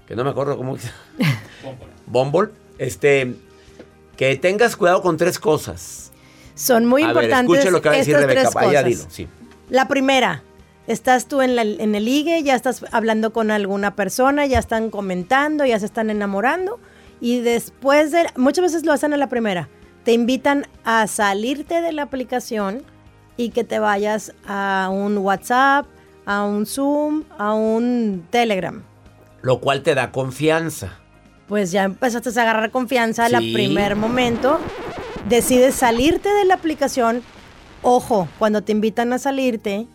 que 0.09 0.17
no 0.17 0.25
me 0.25 0.31
acuerdo 0.31 0.57
cómo 0.57 0.77
Bumble, 2.07 2.49
este, 2.79 3.35
que 4.17 4.37
tengas 4.37 4.75
cuidado 4.77 5.03
con 5.03 5.17
tres 5.17 5.39
cosas. 5.39 6.11
Son 6.55 6.87
muy 6.87 7.03
a 7.03 7.13
ver, 7.13 7.25
importantes 7.25 7.55
escuche 7.59 7.71
lo 7.71 7.83
que 7.83 7.89
va 7.91 7.95
a 7.95 7.99
decir 7.99 8.15
estas 8.15 8.27
Rebeca. 8.27 8.43
tres 8.51 8.55
Vaya, 8.55 8.83
cosas. 8.83 8.85
dilo, 8.85 9.05
sí. 9.11 9.29
La 9.71 9.87
primera, 9.87 10.43
estás 10.87 11.27
tú 11.27 11.43
en, 11.43 11.55
la- 11.55 11.63
en 11.63 11.95
el 11.95 12.05
ligue, 12.07 12.43
ya 12.43 12.55
estás 12.55 12.85
hablando 12.91 13.33
con 13.33 13.51
alguna 13.51 13.95
persona, 13.95 14.47
ya 14.47 14.59
están 14.59 14.91
comentando, 14.91 15.65
ya 15.67 15.79
se 15.79 15.87
están 15.87 16.09
enamorando 16.11 16.81
y 17.21 17.41
después 17.41 18.11
de, 18.11 18.27
muchas 18.37 18.63
veces 18.63 18.87
lo 18.87 18.93
hacen 18.93 19.13
a 19.13 19.17
la 19.19 19.29
primera, 19.29 19.69
te 20.05 20.13
invitan 20.13 20.67
a 20.85 21.07
salirte 21.07 21.83
de 21.83 21.93
la 21.93 22.03
aplicación 22.03 22.83
y 23.37 23.51
que 23.51 23.63
te 23.63 23.79
vayas 23.79 24.33
a 24.47 24.89
un 24.91 25.19
WhatsApp, 25.19 25.87
a 26.25 26.45
un 26.45 26.65
Zoom, 26.67 27.25
a 27.39 27.53
un 27.55 28.27
Telegram. 28.31 28.83
Lo 29.43 29.61
cual 29.61 29.83
te 29.83 29.95
da 29.95 30.11
confianza. 30.13 30.99
Pues 31.47 31.71
ya 31.73 31.85
empezaste 31.85 32.29
a 32.39 32.43
agarrar 32.43 32.71
confianza 32.71 33.25
al 33.27 33.39
Sí. 33.39 33.53
primer 33.55 33.97
momento, 33.97 34.59
decides 35.29 35.75
salirte 35.75 36.29
de 36.29 36.45
la 36.45 36.55
aplicación. 36.55 37.23
Ojo, 37.83 38.29
cuando 38.39 38.63
te 38.63 38.73
invitan 38.73 39.13
a 39.13 39.19
salirte, 39.19 39.87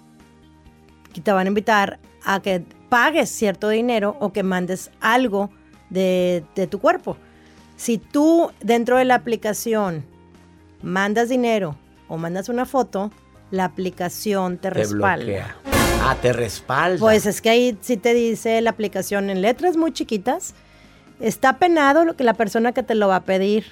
te 1.23 1.31
van 1.31 1.45
a 1.45 1.49
invitar 1.49 1.99
a 2.23 2.41
que 2.41 2.63
pagues 2.89 3.29
cierto 3.29 3.69
dinero 3.69 4.15
o 4.19 4.31
que 4.33 4.41
mandes 4.43 4.89
algo 5.01 5.49
de, 5.89 6.43
de 6.55 6.65
tu 6.67 6.79
cuerpo. 6.79 7.17
Si 7.75 7.97
tú 7.97 8.51
dentro 8.61 8.97
de 8.97 9.05
la 9.05 9.15
aplicación 9.15 10.05
mandas 10.81 11.29
dinero 11.29 11.75
o 12.07 12.17
mandas 12.17 12.49
una 12.49 12.65
foto, 12.65 13.11
la 13.51 13.65
aplicación 13.65 14.57
te, 14.57 14.69
Te 14.69 14.69
respalda. 14.71 15.15
bloquea. 15.25 15.55
Ah, 16.05 16.17
te 16.21 16.33
respalda. 16.33 16.99
Pues 16.99 17.25
es 17.25 17.41
que 17.41 17.49
ahí 17.49 17.77
sí 17.81 17.95
te 17.97 18.13
dice 18.13 18.59
la 18.61 18.71
aplicación 18.71 19.29
en 19.29 19.41
letras 19.41 19.77
muy 19.77 19.93
chiquitas. 19.93 20.53
Está 21.19 21.57
penado 21.57 22.03
lo 22.03 22.15
que 22.15 22.23
la 22.23 22.33
persona 22.33 22.73
que 22.73 22.83
te 22.83 22.95
lo 22.95 23.07
va 23.07 23.17
a 23.17 23.23
pedir. 23.23 23.65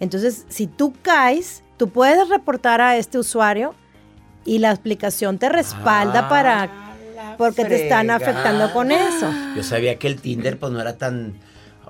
Entonces, 0.00 0.44
si 0.48 0.66
tú 0.66 0.94
caes, 1.02 1.62
tú 1.76 1.88
puedes 1.88 2.28
reportar 2.28 2.80
a 2.80 2.96
este 2.96 3.18
usuario 3.18 3.74
y 4.44 4.58
la 4.58 4.70
aplicación 4.72 5.38
te 5.38 5.48
respalda 5.48 6.20
Ah, 6.26 6.28
para 6.28 6.70
porque 7.38 7.64
te 7.64 7.82
están 7.84 8.10
afectando 8.10 8.72
con 8.72 8.90
eso. 8.90 9.30
Yo 9.54 9.62
sabía 9.62 9.98
que 9.98 10.06
el 10.08 10.20
Tinder 10.20 10.58
pues 10.58 10.72
no 10.72 10.80
era 10.80 10.96
tan... 10.96 11.34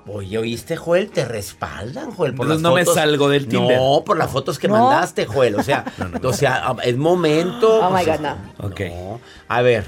Oye, 0.09 0.37
¿oíste, 0.37 0.77
Joel? 0.77 1.09
Te 1.09 1.25
respaldan, 1.25 2.11
Joel, 2.11 2.33
por 2.33 2.45
Entonces 2.45 2.61
las 2.63 2.71
no 2.71 2.75
me 2.75 2.85
salgo 2.85 3.27
del 3.29 3.47
Tinder. 3.47 3.77
No, 3.77 4.03
por 4.05 4.17
las 4.17 4.31
fotos 4.31 4.57
que 4.57 4.67
No. 4.69 4.75
mandaste, 4.77 5.25
Joel. 5.25 5.55
O 5.55 5.63
sea, 5.63 5.83
o 6.23 6.33
sea, 6.33 6.75
es 6.83 6.95
momento. 6.97 7.81
Oh 7.85 7.89
my 7.91 8.03
pues, 8.05 8.17
God, 8.19 8.25
no. 8.25 8.37
Ok. 8.67 8.79
no. 8.89 9.19
A 9.49 9.61
ver, 9.61 9.85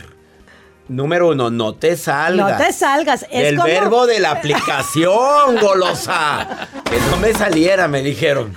número 0.89 1.29
uno, 1.29 1.49
no 1.49 1.73
te 1.75 1.95
salgas. 1.95 2.51
No 2.59 2.65
te 2.65 2.73
salgas. 2.73 3.23
Es 3.31 3.47
El 3.47 3.55
como- 3.55 3.67
verbo 3.67 4.07
de 4.07 4.19
la 4.19 4.31
aplicación, 4.39 5.57
golosa. 5.61 6.67
Que 6.83 6.99
no 7.11 7.17
me 7.17 7.33
saliera, 7.33 7.87
me 7.87 8.01
dijeron. 8.01 8.53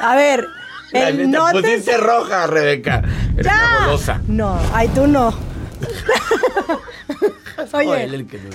A 0.00 0.14
ver, 0.14 0.46
el 0.92 1.28
no 1.30 1.50
te 1.50 1.60
pusiste 1.60 1.96
roja, 1.96 2.46
Rebeca. 2.46 3.02
¡Ya! 3.36 3.52
una 3.78 3.86
golosa. 3.86 4.20
No, 4.28 4.60
ay, 4.72 4.86
tú 4.88 5.06
no. 5.08 5.36
Oye, 7.72 8.04
el 8.04 8.26
que 8.26 8.38
nos- 8.38 8.54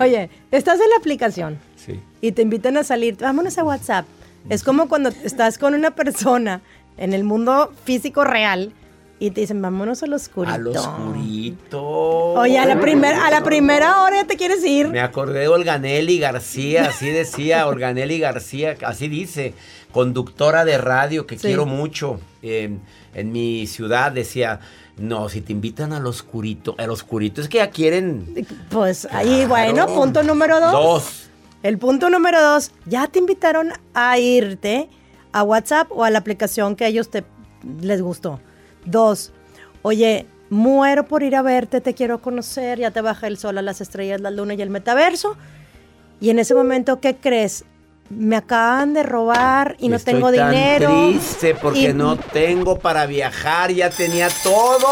oye, 0.00 0.30
estás 0.50 0.80
en 0.80 0.90
la 0.90 0.96
aplicación 0.96 1.58
Sí. 1.76 2.00
y 2.20 2.32
te 2.32 2.42
invitan 2.42 2.76
a 2.76 2.84
salir, 2.84 3.16
vámonos 3.16 3.56
a 3.58 3.64
WhatsApp. 3.64 4.06
Es 4.48 4.62
como 4.62 4.88
cuando 4.88 5.10
estás 5.24 5.58
con 5.58 5.74
una 5.74 5.90
persona 5.92 6.60
en 6.96 7.12
el 7.12 7.24
mundo 7.24 7.72
físico 7.84 8.24
real 8.24 8.72
y 9.20 9.30
te 9.32 9.40
dicen, 9.42 9.60
vámonos 9.60 10.02
al 10.02 10.12
oscurito. 10.14 10.54
Al 10.54 10.66
oscurito. 10.68 11.80
Oye, 12.34 12.58
a 12.58 12.64
la, 12.66 12.80
primer, 12.80 13.14
a 13.14 13.30
la 13.30 13.42
primera 13.42 14.02
hora 14.02 14.16
ya 14.22 14.26
te 14.26 14.36
quieres 14.36 14.64
ir. 14.64 14.88
Me 14.88 15.00
acordé 15.00 15.40
de 15.40 15.48
Olganelli 15.48 16.18
García, 16.18 16.86
así 16.88 17.10
decía 17.10 17.66
Olganelli 17.68 18.18
García, 18.18 18.76
así 18.84 19.08
dice, 19.08 19.54
conductora 19.92 20.64
de 20.64 20.78
radio 20.78 21.26
que 21.26 21.36
Sí. 21.36 21.48
quiero 21.48 21.66
mucho. 21.66 22.20
eh, 22.42 22.70
en 23.14 23.32
mi 23.32 23.66
ciudad 23.66 24.12
decía, 24.12 24.60
no, 24.98 25.28
si 25.28 25.40
te 25.40 25.52
invitan 25.52 25.92
al 25.92 26.06
oscurito, 26.06 26.74
al 26.78 26.90
oscurito 26.90 27.40
es 27.40 27.48
que 27.48 27.58
ya 27.58 27.70
quieren 27.70 28.46
Pues 28.70 29.06
ahí, 29.10 29.46
bueno, 29.46 29.86
punto 29.86 30.22
número 30.22 30.60
dos. 30.60 30.72
dos. 30.72 31.30
El 31.62 31.78
punto 31.78 32.08
número 32.08 32.40
dos, 32.40 32.70
ya 32.86 33.06
te 33.08 33.18
invitaron 33.18 33.72
a 33.94 34.18
irte 34.18 34.88
a 35.32 35.42
WhatsApp 35.42 35.90
o 35.90 36.04
a 36.04 36.10
la 36.10 36.18
aplicación 36.18 36.76
que 36.76 36.84
a 36.84 36.88
ellos 36.88 37.10
te 37.10 37.24
les 37.80 38.00
gustó. 38.00 38.40
Dos, 38.84 39.32
oye, 39.82 40.26
muero 40.50 41.06
por 41.06 41.22
ir 41.22 41.34
a 41.34 41.42
verte, 41.42 41.80
te 41.80 41.94
quiero 41.94 42.20
conocer, 42.22 42.78
ya 42.78 42.90
te 42.90 43.00
baja 43.00 43.26
el 43.26 43.38
sol 43.38 43.58
a 43.58 43.62
las 43.62 43.80
estrellas, 43.80 44.20
la 44.20 44.30
luna 44.30 44.54
y 44.54 44.62
el 44.62 44.70
metaverso. 44.70 45.36
Y 46.20 46.30
en 46.30 46.38
ese 46.38 46.54
momento, 46.54 47.00
¿qué 47.00 47.16
crees? 47.16 47.64
Me 48.10 48.36
acaban 48.36 48.94
de 48.94 49.02
robar 49.02 49.76
y 49.78 49.88
no 49.88 49.96
Estoy 49.96 50.14
tengo 50.14 50.32
tan 50.32 50.50
dinero. 50.50 50.88
triste 51.08 51.54
porque 51.54 51.90
Y- 51.90 51.92
no 51.92 52.16
tengo 52.16 52.78
para 52.78 53.06
viajar, 53.06 53.70
ya 53.72 53.90
tenía 53.90 54.28
todo. 54.42 54.88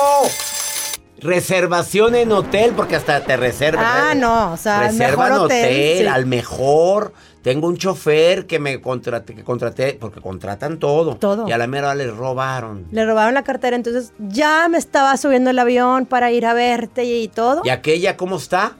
Reservación 1.18 2.14
en 2.14 2.30
hotel, 2.30 2.72
porque 2.76 2.94
hasta 2.96 3.20
te 3.24 3.36
reservan. 3.38 3.84
Ah, 3.86 4.14
no, 4.14 4.52
o 4.52 4.56
sea, 4.58 4.80
Reservan 4.88 5.30
mejor 5.30 5.44
hotel, 5.46 5.64
hotel, 5.64 5.98
sí. 6.00 6.06
al 6.06 6.26
mejor. 6.26 7.12
Tengo 7.40 7.68
un 7.68 7.76
chofer 7.78 8.46
que 8.46 8.58
me 8.58 8.80
contraté, 8.82 9.34
que 9.34 9.42
contraté, 9.44 9.96
porque 9.98 10.20
contratan 10.20 10.78
todo. 10.78 11.14
Todo. 11.16 11.48
Y 11.48 11.52
a 11.52 11.58
la 11.58 11.66
mera 11.68 11.94
les 11.94 12.14
robaron. 12.14 12.86
Le 12.90 13.06
robaron 13.06 13.32
la 13.34 13.44
cartera, 13.44 13.76
entonces 13.76 14.12
ya 14.18 14.68
me 14.68 14.76
estaba 14.78 15.16
subiendo 15.16 15.50
el 15.50 15.58
avión 15.58 16.04
para 16.06 16.30
ir 16.32 16.44
a 16.44 16.52
verte 16.54 17.04
y 17.04 17.28
todo. 17.28 17.62
¿Y 17.64 17.70
aquella 17.70 18.16
cómo 18.16 18.36
está? 18.36 18.72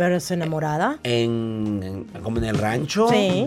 Pero 0.00 0.16
es 0.16 0.30
enamorada. 0.30 0.96
En, 1.02 1.80
en- 2.14 2.22
como 2.22 2.38
en 2.38 2.44
el 2.44 2.56
rancho. 2.56 3.08
Sí. 3.10 3.46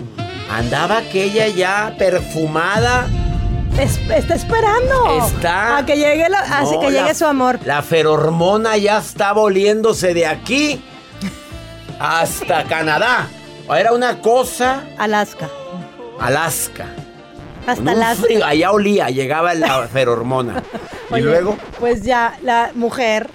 Andaba 0.52 1.00
aquella 1.00 1.48
ya 1.48 1.96
perfumada. 1.98 3.08
Es- 3.80 3.98
está 3.98 4.36
esperando. 4.36 5.26
Está. 5.26 5.78
A 5.80 5.86
que 5.88 5.96
llegue, 5.98 6.30
la, 6.30 6.38
así 6.42 6.78
que 6.80 6.92
llegue 6.92 7.06
la- 7.08 7.14
su 7.16 7.26
amor. 7.26 7.58
La 7.66 7.82
ferormona 7.82 8.78
ya 8.78 9.00
está 9.00 9.34
volviéndose 9.34 10.14
de 10.14 10.28
aquí 10.28 10.80
hasta 12.00 12.66
Canadá. 12.66 13.28
Era 13.76 13.92
una 13.94 14.20
cosa, 14.22 14.84
Alaska. 15.00 15.50
Alaska. 16.20 16.86
Hasta 17.66 17.92
Alaska. 17.92 18.26
frío, 18.26 18.46
allá 18.46 18.72
olía, 18.72 19.10
llegaba 19.10 19.56
la 19.56 19.88
ferormona. 19.92 20.62
y 21.10 21.14
Oye, 21.16 21.24
luego, 21.24 21.58
Pues 21.80 22.04
ya, 22.04 22.38
la 22.44 22.70
mujer, 22.76 23.28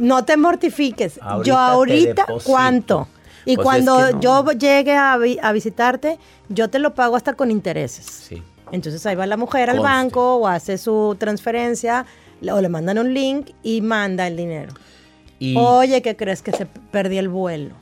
no 0.00 0.24
te 0.24 0.36
mortifiques. 0.36 1.18
Ahorita 1.22 1.44
yo 1.48 1.56
ahorita. 1.58 2.26
¿cuánto? 2.44 3.08
Y 3.44 3.54
Pues 3.56 3.64
cuando 3.64 3.98
es 4.00 4.06
que 4.06 4.12
no. 4.14 4.20
yo 4.20 4.52
llegue 4.52 4.94
a, 4.96 5.16
vi- 5.16 5.38
a 5.42 5.52
visitarte, 5.52 6.18
yo 6.48 6.68
te 6.68 6.78
lo 6.78 6.94
pago 6.94 7.16
hasta 7.16 7.34
con 7.34 7.50
intereses. 7.50 8.04
sí. 8.06 8.42
Entonces 8.72 9.04
ahí 9.06 9.16
va 9.16 9.26
la 9.26 9.36
mujer 9.36 9.68
al 9.68 9.80
banco 9.80 10.36
o 10.36 10.46
hace 10.46 10.78
su 10.78 11.16
transferencia 11.18 12.06
o 12.52 12.60
le 12.60 12.68
mandan 12.68 12.98
un 12.98 13.12
link 13.12 13.50
y 13.64 13.80
manda 13.80 14.28
el 14.28 14.36
dinero. 14.36 14.72
Y 15.40 15.56
Oye, 15.58 16.02
¿qué 16.02 16.14
crees? 16.14 16.40
Que 16.40 16.52
se 16.52 16.66
perdí 16.66 17.18
el 17.18 17.28
vuelo. 17.28 17.74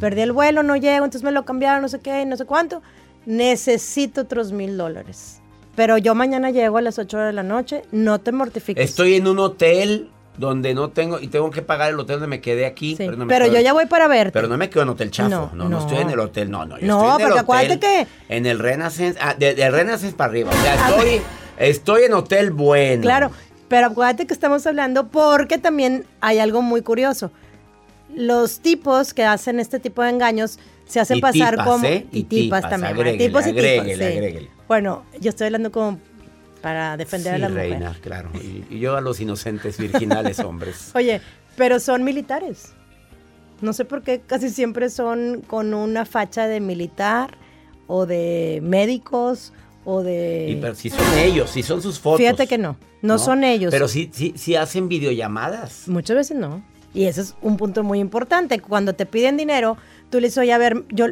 Perdí 0.00 0.22
el 0.22 0.32
vuelo, 0.32 0.62
no 0.62 0.76
llego, 0.76 1.04
entonces 1.04 1.24
me 1.24 1.30
lo 1.32 1.44
cambiaron, 1.44 1.82
no 1.82 1.88
sé 1.88 1.98
qué, 2.00 2.24
no 2.24 2.38
sé 2.38 2.46
cuánto. 2.46 2.80
Necesito 3.26 4.22
otros 4.22 4.52
mil 4.52 4.76
dólares. 4.76 5.40
Pero 5.76 5.98
yo 5.98 6.14
mañana 6.14 6.50
llego 6.50 6.78
a 6.78 6.82
las 6.82 6.98
8 6.98 7.18
de 7.18 7.32
la 7.32 7.42
noche, 7.42 7.82
no 7.92 8.18
te 8.20 8.32
mortifiques. 8.32 8.82
estoy 8.82 9.14
en 9.16 9.26
un 9.28 9.38
hotel 9.38 10.08
donde 10.40 10.72
no 10.74 10.88
tengo, 10.88 11.20
y 11.20 11.28
tengo 11.28 11.50
que 11.50 11.60
pagar 11.62 11.90
el 11.90 12.00
hotel 12.00 12.14
donde 12.16 12.26
me 12.28 12.40
quedé 12.40 12.64
aquí. 12.64 12.96
Sí, 12.96 13.06
no 13.06 13.16
me 13.18 13.26
Pero 13.26 13.44
quedo- 13.44 13.54
yo 13.56 13.60
ya 13.60 13.72
voy 13.74 13.84
para 13.86 14.08
verte. 14.08 14.32
Pero 14.32 14.48
no 14.48 14.56
me 14.56 14.70
quedo 14.70 14.82
en 14.84 14.88
hotel 14.88 15.10
chafo. 15.10 15.28
No, 15.28 15.50
No, 15.54 15.64
no, 15.64 15.68
no. 15.68 15.78
estoy 15.80 15.98
en 15.98 16.08
el 16.10 16.18
hotel. 16.18 16.50
No, 16.50 16.64
no. 16.64 16.78
Yo 16.78 16.86
No, 16.86 16.96
estoy 17.02 17.08
en 17.08 17.20
el 17.20 17.26
porque 17.26 17.38
acuérdate 17.40 17.74
hotel, 17.74 18.06
que- 18.28 18.34
En 18.36 18.46
el 18.46 18.58
Renaissance. 18.58 19.18
Ah, 19.20 19.34
de, 19.38 19.54
de 19.54 19.70
Renaissance 19.70 20.16
para 20.16 20.30
arriba. 20.30 20.50
O 20.50 20.62
sea, 20.62 20.86
A 20.86 20.88
estoy, 20.90 21.22
estoy 21.58 22.02
en 22.04 22.14
hotel 22.14 22.50
bueno. 22.52 23.02
Claro, 23.02 23.30
pero 23.68 23.88
acuérdate 23.88 24.26
que 24.26 24.32
estamos 24.32 24.66
hablando 24.66 25.08
porque 25.08 25.58
también 25.58 26.06
hay 26.20 26.38
algo 26.38 26.62
muy 26.62 26.80
curioso. 26.82 27.30
Los 28.14 28.60
tipos 28.60 29.14
que 29.14 29.24
hacen 29.24 29.60
este 29.60 29.78
tipo 29.78 30.02
de 30.02 30.10
engaños 30.10 30.58
se 30.86 30.98
hacen 31.00 31.18
Y 31.18 31.20
pasar 31.20 31.50
tipas, 31.52 31.66
como 31.66 31.86
¿eh? 31.86 32.06
Y 32.10 32.24
tipas, 32.24 32.62
también. 32.68 32.94
agréguele, 32.94 33.24
tipos 33.26 33.46
y 33.46 33.50
agréguele, 33.50 33.92
tipas, 33.92 33.96
sí. 34.08 34.16
agréguele. 34.18 34.50
Bueno, 34.66 35.04
yo 35.20 35.28
estoy 35.28 35.46
hablando 35.46 35.70
como 35.70 35.98
para 36.60 36.96
defender 36.96 37.32
Sí, 37.32 37.36
a 37.36 37.38
la 37.38 37.48
mujer. 37.48 37.70
reina, 37.70 37.96
claro. 38.00 38.30
Y, 38.34 38.64
y 38.70 38.78
yo 38.80 38.96
a 38.96 39.00
los 39.00 39.20
inocentes 39.20 39.78
virginales 39.78 40.38
hombres. 40.40 40.90
Oye, 40.94 41.20
pero 41.56 41.80
son 41.80 42.04
militares. 42.04 42.72
No 43.60 43.72
sé 43.72 43.84
por 43.84 44.02
qué 44.02 44.20
casi 44.26 44.48
siempre 44.50 44.88
son 44.90 45.42
con 45.46 45.74
una 45.74 46.06
facha 46.06 46.46
de 46.46 46.60
militar 46.60 47.36
o 47.86 48.06
de 48.06 48.60
médicos 48.62 49.52
o 49.84 50.02
de... 50.02 50.46
Y, 50.50 50.56
pero 50.56 50.74
si 50.74 50.88
son 50.90 51.18
ellos, 51.18 51.50
si 51.50 51.62
son 51.62 51.82
sus 51.82 51.98
fotos. 51.98 52.18
Fíjate 52.18 52.46
que 52.46 52.56
no, 52.58 52.76
no, 53.02 53.18
son 53.18 53.44
ellos. 53.44 53.70
Pero 53.70 53.88
sí, 53.88 54.10
sí, 54.12 54.32
sí 54.36 54.54
hacen 54.56 54.88
videollamadas. 54.88 55.88
Muchas 55.88 56.16
veces 56.16 56.36
no. 56.38 56.62
Y 56.94 57.04
ese 57.04 57.20
es 57.22 57.34
un 57.42 57.56
punto 57.56 57.82
muy 57.84 57.98
importante. 58.00 58.60
Cuando 58.60 58.94
te 58.94 59.06
piden 59.06 59.36
dinero, 59.36 59.76
tú 60.10 60.20
le 60.20 60.26
dices, 60.28 60.38
oye, 60.38 60.52
a 60.52 60.58
ver, 60.58 60.84
yo, 60.90 61.06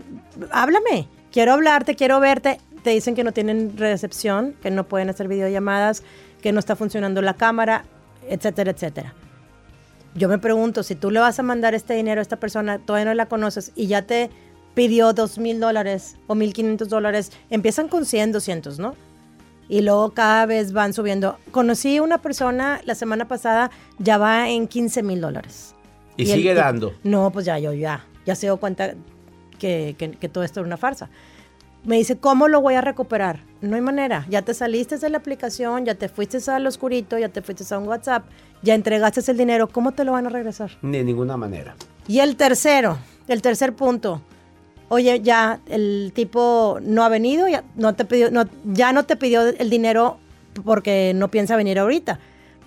háblame, 0.50 1.06
quiero 1.32 1.52
hablarte, 1.52 1.94
quiero 1.94 2.18
verte. 2.20 2.58
Te 2.82 2.90
dicen 2.90 3.14
que 3.14 3.24
no 3.24 3.32
tienen 3.32 3.76
recepción, 3.76 4.54
que 4.62 4.70
no 4.70 4.86
pueden 4.88 5.10
hacer 5.10 5.28
videollamadas, 5.28 6.02
que 6.42 6.52
no 6.52 6.58
está 6.60 6.76
funcionando 6.76 7.20
la 7.22 7.34
cámara, 7.34 7.84
etcétera, 8.28 8.70
etcétera. 8.70 9.14
Yo 10.14 10.28
me 10.28 10.38
pregunto, 10.38 10.82
si 10.82 10.94
tú 10.94 11.10
le 11.10 11.20
vas 11.20 11.38
a 11.38 11.42
mandar 11.42 11.74
este 11.74 11.94
dinero 11.94 12.20
a 12.20 12.22
esta 12.22 12.36
persona, 12.36 12.78
todavía 12.78 13.06
no 13.06 13.14
la 13.14 13.26
conoces 13.26 13.72
y 13.76 13.86
ya 13.88 14.02
te 14.02 14.30
pidió 14.74 15.12
dos 15.12 15.38
mil 15.38 15.60
dólares 15.60 16.16
o 16.26 16.34
mil 16.34 16.52
quinientos 16.52 16.88
dólares, 16.88 17.32
empiezan 17.50 17.88
con 17.88 18.04
100, 18.06 18.32
200, 18.32 18.78
¿no? 18.78 18.94
Y 19.68 19.82
luego 19.82 20.14
cada 20.14 20.46
vez 20.46 20.72
van 20.72 20.94
subiendo. 20.94 21.38
Conocí 21.50 22.00
una 22.00 22.18
persona 22.18 22.80
la 22.84 22.94
semana 22.94 23.28
pasada, 23.28 23.70
ya 23.98 24.16
va 24.16 24.48
en 24.48 24.66
15 24.66 25.02
mil 25.02 25.20
dólares. 25.20 25.74
Y, 26.16 26.22
el 26.22 26.28
sigue 26.38 26.50
tipo- 26.54 26.60
dando. 26.64 26.94
No, 27.02 27.30
pues 27.30 27.44
ya, 27.44 27.58
yo 27.58 27.72
ya, 27.74 28.04
ya 28.24 28.34
se 28.34 28.46
dio 28.46 28.56
cuenta 28.56 28.94
que, 29.58 29.94
que- 29.98 30.12
que 30.12 30.28
todo 30.28 30.42
esto 30.42 30.60
era 30.60 30.66
una 30.66 30.76
farsa. 30.78 31.10
Me 31.88 31.96
dice, 31.96 32.18
¿cómo 32.18 32.48
lo 32.48 32.60
voy 32.60 32.74
a 32.74 32.82
recuperar? 32.82 33.40
No 33.62 33.74
hay 33.74 33.80
manera. 33.80 34.26
Ya 34.28 34.42
te 34.42 34.52
saliste 34.52 34.98
de 34.98 35.08
la 35.08 35.16
aplicación, 35.16 35.86
ya 35.86 35.94
te 35.94 36.10
fuiste 36.10 36.38
al 36.50 36.66
oscurito, 36.66 37.16
ya 37.18 37.30
te 37.30 37.40
fuiste 37.40 37.64
a 37.74 37.78
un 37.78 37.88
WhatsApp, 37.88 38.26
ya 38.62 38.74
entregaste 38.74 39.22
el 39.30 39.38
dinero. 39.38 39.68
¿Cómo 39.68 39.92
te 39.92 40.04
lo 40.04 40.12
van 40.12 40.26
a 40.26 40.28
regresar? 40.28 40.70
De 40.82 41.02
ninguna 41.02 41.38
manera. 41.38 41.74
Y 42.06 42.18
el 42.18 42.36
tercero, 42.36 42.98
el 43.26 43.40
tercer 43.40 43.74
punto. 43.74 44.20
Oye, 44.90 45.22
ya 45.22 45.60
el 45.66 46.12
tipo 46.14 46.78
no 46.82 47.04
ha 47.04 47.08
venido, 47.08 47.48
ya 47.48 47.64
no 47.74 47.94
te 47.94 48.04
pidió, 48.04 48.30
no, 48.30 48.44
ya 48.64 48.92
no 48.92 49.06
te 49.06 49.16
pidió 49.16 49.48
el 49.48 49.70
dinero 49.70 50.18
porque 50.66 51.12
no 51.14 51.30
piensa 51.30 51.56
venir 51.56 51.78
ahorita. 51.78 52.18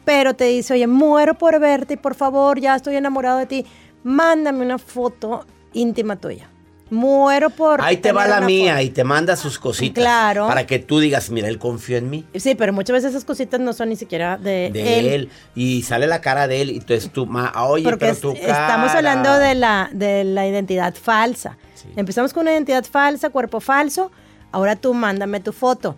Pero 0.04 0.34
te 0.34 0.46
dice, 0.46 0.74
oye, 0.74 0.88
muero 0.88 1.36
por 1.36 1.60
verte 1.60 1.94
y 1.94 1.98
por 1.98 2.16
favor, 2.16 2.60
ya 2.60 2.76
estoy 2.76 2.96
enamorado 2.96 3.38
de 3.38 3.46
ti. 3.46 3.66
Mándame 4.04 4.66
una 4.66 4.80
foto 4.80 5.46
íntima 5.74 6.16
tuya. 6.16 6.51
Muero 6.92 7.50
por. 7.50 7.82
Ahí 7.82 7.98
te 7.98 8.12
va 8.12 8.28
la 8.28 8.42
mía 8.42 8.74
foto". 8.74 8.84
y 8.86 8.90
te 8.90 9.04
manda 9.06 9.36
sus 9.38 9.58
cositas. 9.58 10.02
Claro. 10.04 10.48
Para 10.48 10.68
que 10.68 10.78
tú 10.78 11.00
digas, 11.00 11.30
mira, 11.32 11.48
él 11.48 11.58
confió 11.58 11.98
en 11.98 12.10
mí. 12.10 12.26
Sí, 12.36 12.54
pero 12.54 12.74
muchas 12.74 12.94
veces 12.96 13.12
esas 13.12 13.24
cositas 13.24 13.60
no 13.62 13.72
son 13.74 13.90
ni 13.90 13.96
siquiera 13.96 14.38
de, 14.38 14.70
De 14.74 15.16
él. 15.16 15.30
Y 15.56 15.84
sale 15.84 16.06
la 16.06 16.20
cara 16.22 16.48
de 16.50 16.62
él. 16.62 16.70
Y 16.72 16.78
entonces 16.78 17.10
tú, 17.12 17.26
ma, 17.26 17.52
oye, 17.66 17.86
Porque 17.86 17.98
pero 18.00 18.12
es- 18.12 18.20
tu 18.22 18.32
estamos 18.34 18.88
cara. 18.88 18.98
hablando 18.98 19.34
de 19.40 19.56
la, 19.56 19.90
de 19.94 20.26
la 20.26 20.46
identidad 20.46 20.94
falsa. 20.94 21.58
Sí. 21.76 21.88
Empezamos 21.96 22.34
con 22.34 22.42
una 22.42 22.52
identidad 22.52 22.84
falsa, 22.84 23.30
cuerpo 23.30 23.60
falso. 23.62 24.12
Ahora 24.52 24.76
tú 24.76 24.94
mándame 24.94 25.40
tu 25.40 25.54
foto. 25.54 25.96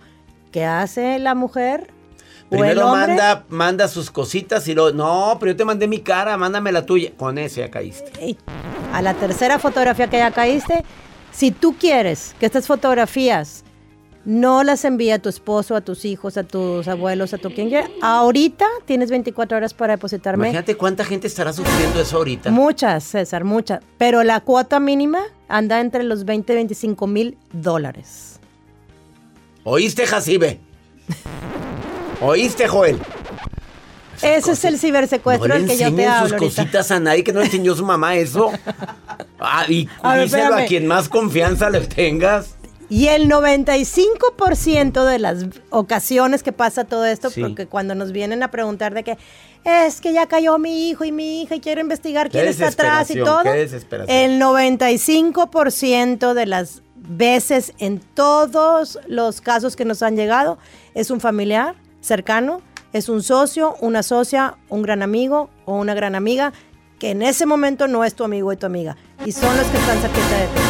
¿Qué 0.52 0.64
hace 0.64 1.18
la 1.18 1.34
mujer? 1.34 1.88
Primero 2.58 2.90
manda, 2.90 3.46
manda 3.50 3.88
sus 3.88 4.12
cositas 4.12 4.68
y 4.68 4.76
luego, 4.76 4.92
no, 4.92 5.38
pero 5.40 5.54
yo 5.54 5.56
te 5.58 5.66
mandé 5.66 5.88
mi 5.88 6.00
cara, 6.00 6.38
mándame 6.38 6.72
la 6.72 6.86
tuya. 6.86 7.12
Con 7.18 7.38
eso 7.38 7.62
ya 7.62 7.72
caíste. 7.72 8.38
A 8.94 9.02
la 9.02 9.14
tercera 9.16 9.60
fotografía 9.60 10.10
que 10.10 10.18
ya 10.18 10.32
caíste, 10.32 10.84
si 11.32 11.52
tú 11.52 11.76
quieres 11.78 12.36
que 12.40 12.46
estas 12.46 12.68
fotografías 12.68 13.64
no 14.26 14.64
las 14.64 14.86
envíe 14.86 15.12
a 15.12 15.20
tu 15.20 15.30
esposo, 15.30 15.76
a 15.76 15.82
tus 15.82 16.06
hijos, 16.06 16.38
a 16.38 16.44
tus 16.44 16.88
abuelos, 16.88 17.34
a 17.34 17.38
tu 17.38 17.52
quien 17.52 17.70
quiera, 17.70 17.90
ahorita 18.02 18.66
tienes 18.86 19.10
24 19.10 19.58
horas 19.58 19.74
para 19.74 19.94
depositarme. 19.94 20.48
Imagínate 20.48 20.76
cuánta 20.76 21.04
gente 21.04 21.28
estará 21.28 21.52
sufriendo 21.52 22.00
eso 22.00 22.18
ahorita. 22.18 22.52
Muchas, 22.52 23.04
César, 23.04 23.44
muchas. 23.44 23.82
Pero 23.98 24.24
la 24.24 24.40
cuota 24.40 24.80
mínima 24.80 25.20
anda 25.48 25.82
entre 25.82 26.04
los 26.04 26.24
20 26.24 26.54
y 26.54 26.56
25 26.56 27.08
mil 27.08 27.38
dólares. 27.52 28.40
¿Oíste, 29.64 30.06
Jacibe? 30.06 30.60
¿Oíste, 32.24 32.68
Joel? 32.68 33.00
Ese 34.22 34.52
es 34.54 34.64
el 34.66 34.80
cibersecuestro 34.80 35.50
no 35.50 35.56
del 35.56 35.68
que 35.68 35.78
yo 35.78 35.94
te 35.94 36.08
hablo 36.08 36.30
sus 36.30 36.34
ahorita. 36.42 36.62
cositas 36.64 36.92
a 36.92 37.00
nadie 37.00 37.24
que 37.26 37.34
no 37.34 37.40
le 37.42 37.46
enseñó 37.48 37.76
su 37.76 37.86
mamá 37.86 38.16
eso. 38.16 38.52
Ah, 39.40 39.66
y 39.68 39.90
A 40.02 40.16
ver, 40.16 40.24
díselo 40.24 40.44
a 40.44 40.48
espérame. 40.48 40.68
quien 40.68 40.88
más 40.88 41.10
confianza 41.10 41.70
le 41.70 41.82
tengas. 41.82 42.56
Y 42.90 43.08
el 43.08 43.28
95% 43.30 45.04
de 45.06 45.20
las 45.20 45.46
ocasiones 45.72 46.44
que 46.44 46.52
pasa 46.52 46.84
todo 46.86 47.06
esto, 47.06 47.30
Sí. 47.32 47.42
porque 47.42 47.66
cuando 47.66 47.96
nos 47.96 48.12
vienen 48.12 48.44
a 48.44 48.52
preguntar 48.52 48.94
de 48.94 49.04
que 49.04 49.18
es 49.66 50.00
que 50.00 50.14
ya 50.14 50.28
cayó 50.28 50.58
mi 50.60 50.90
hijo 50.90 51.04
y 51.04 51.12
mi 51.12 51.42
hija 51.42 51.56
y 51.56 51.60
quiero 51.60 51.82
investigar 51.82 52.30
quién 52.30 52.48
está 52.48 52.68
atrás 52.68 53.10
y 53.12 53.16
todo, 53.20 53.42
el 54.08 54.40
95% 54.40 56.34
de 56.34 56.46
las 56.46 56.82
veces 56.96 57.74
en 57.80 58.00
todos 58.00 59.00
los 59.08 59.42
casos 59.42 59.76
que 59.76 59.86
nos 59.86 60.02
han 60.04 60.16
llegado 60.16 60.58
es 60.94 61.10
un 61.12 61.20
familiar 61.20 61.76
cercano, 62.04 62.62
es 62.94 63.10
un 63.10 63.24
socio, 63.24 63.76
una 63.82 64.04
socia, 64.04 64.56
un 64.70 64.84
gran 64.84 65.02
amigo 65.02 65.50
o 65.66 65.76
una 65.76 65.96
gran 65.96 66.14
amiga 66.14 66.54
que 67.00 67.10
en 67.10 67.24
ese 67.24 67.46
momento 67.48 67.88
no 67.88 68.04
es 68.04 68.14
tu 68.14 68.24
amigo 68.24 68.54
y 68.54 68.58
tu 68.58 68.66
amiga 68.68 68.96
y 69.26 69.32
son 69.32 69.58
los 69.58 69.66
que 69.68 69.78
están 69.78 69.98
cerquita 70.00 70.38
de 70.38 70.46
ti. 70.48 70.62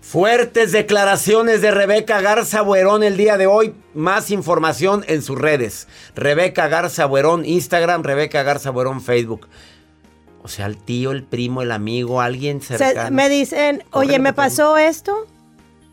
Fuertes 0.00 0.72
declaraciones 0.72 1.60
de 1.60 1.70
Rebeca 1.70 2.20
Garza 2.22 2.62
Buerón 2.62 3.02
el 3.02 3.18
día 3.18 3.36
de 3.36 3.46
hoy. 3.46 3.74
Más 3.92 4.30
información 4.30 5.04
en 5.06 5.20
sus 5.20 5.38
redes. 5.38 5.86
Rebeca 6.14 6.66
Garza 6.68 7.04
Buerón 7.04 7.44
Instagram, 7.44 8.02
Rebeca 8.02 8.42
Garza 8.42 8.70
Buerón 8.70 9.02
Facebook. 9.02 9.48
O 10.42 10.48
sea, 10.48 10.64
el 10.64 10.78
tío, 10.78 11.10
el 11.10 11.24
primo, 11.24 11.60
el 11.60 11.72
amigo, 11.72 12.22
alguien 12.22 12.62
Se- 12.62 12.78
cercano. 12.78 13.14
me 13.14 13.28
dicen, 13.28 13.84
oye, 13.92 14.18
me 14.18 14.32
pasó 14.32 14.78
esto. 14.78 15.26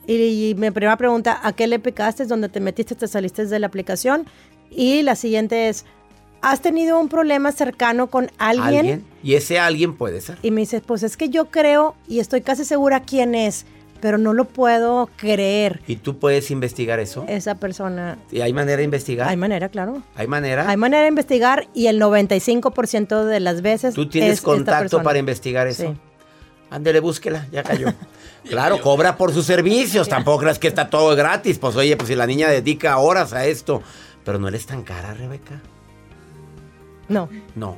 Y, 0.08 0.50
y 0.50 0.56
mi 0.56 0.72
primera 0.72 0.98
pregunta, 0.98 1.40
¿a 1.42 1.54
qué 1.54 1.68
le 1.68 1.80
picaste? 1.80 2.26
¿Dónde 2.26 2.50
te 2.50 2.60
metiste? 2.60 2.96
¿Te 2.96 3.08
saliste 3.08 3.46
de 3.46 3.60
la 3.60 3.68
aplicación? 3.68 4.26
Y 4.70 5.04
la 5.04 5.16
siguiente 5.16 5.70
es, 5.70 5.86
¿has 6.42 6.62
tenido 6.62 7.00
un 7.00 7.10
problema 7.10 7.52
cercano 7.52 8.08
con 8.08 8.30
alguien? 8.38 8.80
¿Alguien? 8.80 9.06
Y 9.24 9.36
ese 9.36 9.60
alguien 9.60 9.96
puede 9.96 10.22
ser. 10.22 10.38
Y 10.42 10.52
me 10.52 10.62
dice, 10.62 10.82
pues 10.82 11.04
es 11.04 11.18
que 11.18 11.30
yo 11.30 11.46
creo 11.46 11.96
y 12.08 12.20
estoy 12.20 12.42
casi 12.42 12.66
segura 12.66 13.02
quién 13.02 13.36
es, 13.36 13.66
pero 14.02 14.18
no 14.18 14.34
lo 14.34 14.46
puedo 14.46 15.10
creer. 15.16 15.82
¿Y 15.88 15.96
tú 15.96 16.20
puedes 16.20 16.52
investigar 16.52 17.00
eso? 17.00 17.26
Esa 17.28 17.56
persona. 17.56 18.20
¿Y 18.32 18.42
hay 18.42 18.54
manera 18.54 18.78
de 18.78 18.84
investigar? 18.84 19.28
Hay 19.28 19.38
manera, 19.38 19.70
claro. 19.70 20.04
¿Hay 20.16 20.28
manera? 20.28 20.70
Hay 20.70 20.78
manera 20.78 21.04
de 21.04 21.10
investigar 21.10 21.68
y 21.74 21.88
el 21.88 22.00
95% 22.00 23.24
de 23.24 23.40
las 23.40 23.62
veces. 23.62 23.96
¿Tú 23.96 24.08
tienes 24.08 24.34
es 24.34 24.42
contacto 24.42 25.02
para 25.02 25.18
investigar 25.18 25.68
eso? 25.68 25.94
Sí. 25.94 26.00
Ándele, 26.70 27.00
búsquela, 27.00 27.48
ya 27.52 27.64
cayó. 27.64 27.88
Claro, 28.48 28.80
cobra 28.80 29.18
por 29.18 29.34
sus 29.34 29.48
servicios. 29.48 30.08
Tampoco 30.08 30.42
creas 30.42 30.60
que 30.60 30.68
está 30.68 30.88
todo 30.88 31.16
gratis. 31.16 31.58
Pues 31.58 31.76
oye, 31.76 31.98
pues 31.98 32.10
si 32.10 32.16
la 32.16 32.28
niña 32.28 32.48
dedica 32.48 32.96
horas 33.00 33.34
a 33.34 33.48
esto. 33.48 33.82
Pero 34.24 34.38
no 34.38 34.48
eres 34.48 34.68
tan 34.68 34.84
cara, 34.84 35.16
Rebeca. 35.16 35.64
No. 37.08 37.28
No. 37.56 37.78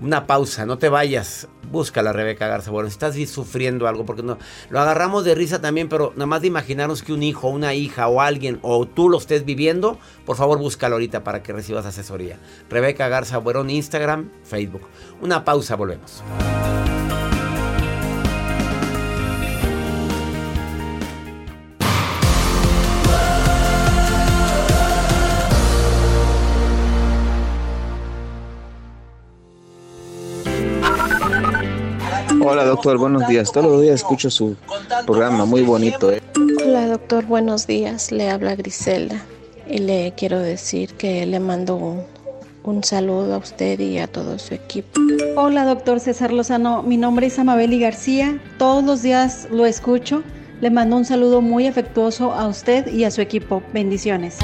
Una 0.00 0.26
pausa, 0.26 0.64
no 0.64 0.78
te 0.78 0.88
vayas. 0.88 1.48
Búscala, 1.70 2.12
Rebeca 2.12 2.46
Garza. 2.46 2.70
Bueno, 2.70 2.88
si 2.88 2.94
estás 2.94 3.16
sufriendo 3.28 3.86
algo, 3.86 4.06
porque 4.06 4.22
no. 4.22 4.38
Lo 4.70 4.80
agarramos 4.80 5.24
de 5.24 5.34
risa 5.34 5.60
también, 5.60 5.88
pero 5.88 6.12
nada 6.14 6.26
más 6.26 6.40
de 6.40 6.46
imaginarnos 6.48 7.02
que 7.02 7.12
un 7.12 7.22
hijo, 7.22 7.48
una 7.48 7.74
hija 7.74 8.08
o 8.08 8.20
alguien, 8.20 8.58
o 8.62 8.86
tú 8.86 9.08
lo 9.08 9.18
estés 9.18 9.44
viviendo, 9.44 9.98
por 10.24 10.36
favor 10.36 10.58
búscalo 10.58 10.94
ahorita 10.94 11.24
para 11.24 11.42
que 11.42 11.52
recibas 11.52 11.84
asesoría. 11.86 12.38
Rebeca 12.70 13.08
Garza 13.08 13.38
Buerón, 13.38 13.68
Instagram, 13.68 14.30
Facebook. 14.44 14.82
Una 15.20 15.44
pausa, 15.44 15.76
volvemos. 15.76 16.22
Hola 32.52 32.66
doctor, 32.66 32.98
buenos 32.98 33.26
días. 33.28 33.50
Todos 33.50 33.64
los 33.64 33.80
días 33.80 33.94
escucho 33.94 34.28
su 34.28 34.56
programa, 35.06 35.46
muy 35.46 35.62
bonito. 35.62 36.12
¿eh? 36.12 36.20
Hola 36.62 36.86
doctor, 36.86 37.24
buenos 37.24 37.66
días. 37.66 38.12
Le 38.12 38.28
habla 38.28 38.54
Griselda 38.56 39.24
y 39.66 39.78
le 39.78 40.12
quiero 40.18 40.38
decir 40.38 40.92
que 40.92 41.24
le 41.24 41.40
mando 41.40 41.76
un, 41.76 42.02
un 42.62 42.84
saludo 42.84 43.36
a 43.36 43.38
usted 43.38 43.80
y 43.80 43.96
a 43.96 44.06
todo 44.06 44.38
su 44.38 44.52
equipo. 44.52 45.00
Hola, 45.34 45.64
doctor 45.64 45.98
César 45.98 46.30
Lozano. 46.30 46.82
Mi 46.82 46.98
nombre 46.98 47.28
es 47.28 47.38
Amabeli 47.38 47.80
García. 47.80 48.38
Todos 48.58 48.84
los 48.84 49.00
días 49.00 49.48
lo 49.50 49.64
escucho. 49.64 50.22
Le 50.60 50.68
mando 50.68 50.96
un 50.96 51.06
saludo 51.06 51.40
muy 51.40 51.66
afectuoso 51.66 52.34
a 52.34 52.46
usted 52.48 52.86
y 52.92 53.04
a 53.04 53.10
su 53.10 53.22
equipo. 53.22 53.62
Bendiciones. 53.72 54.36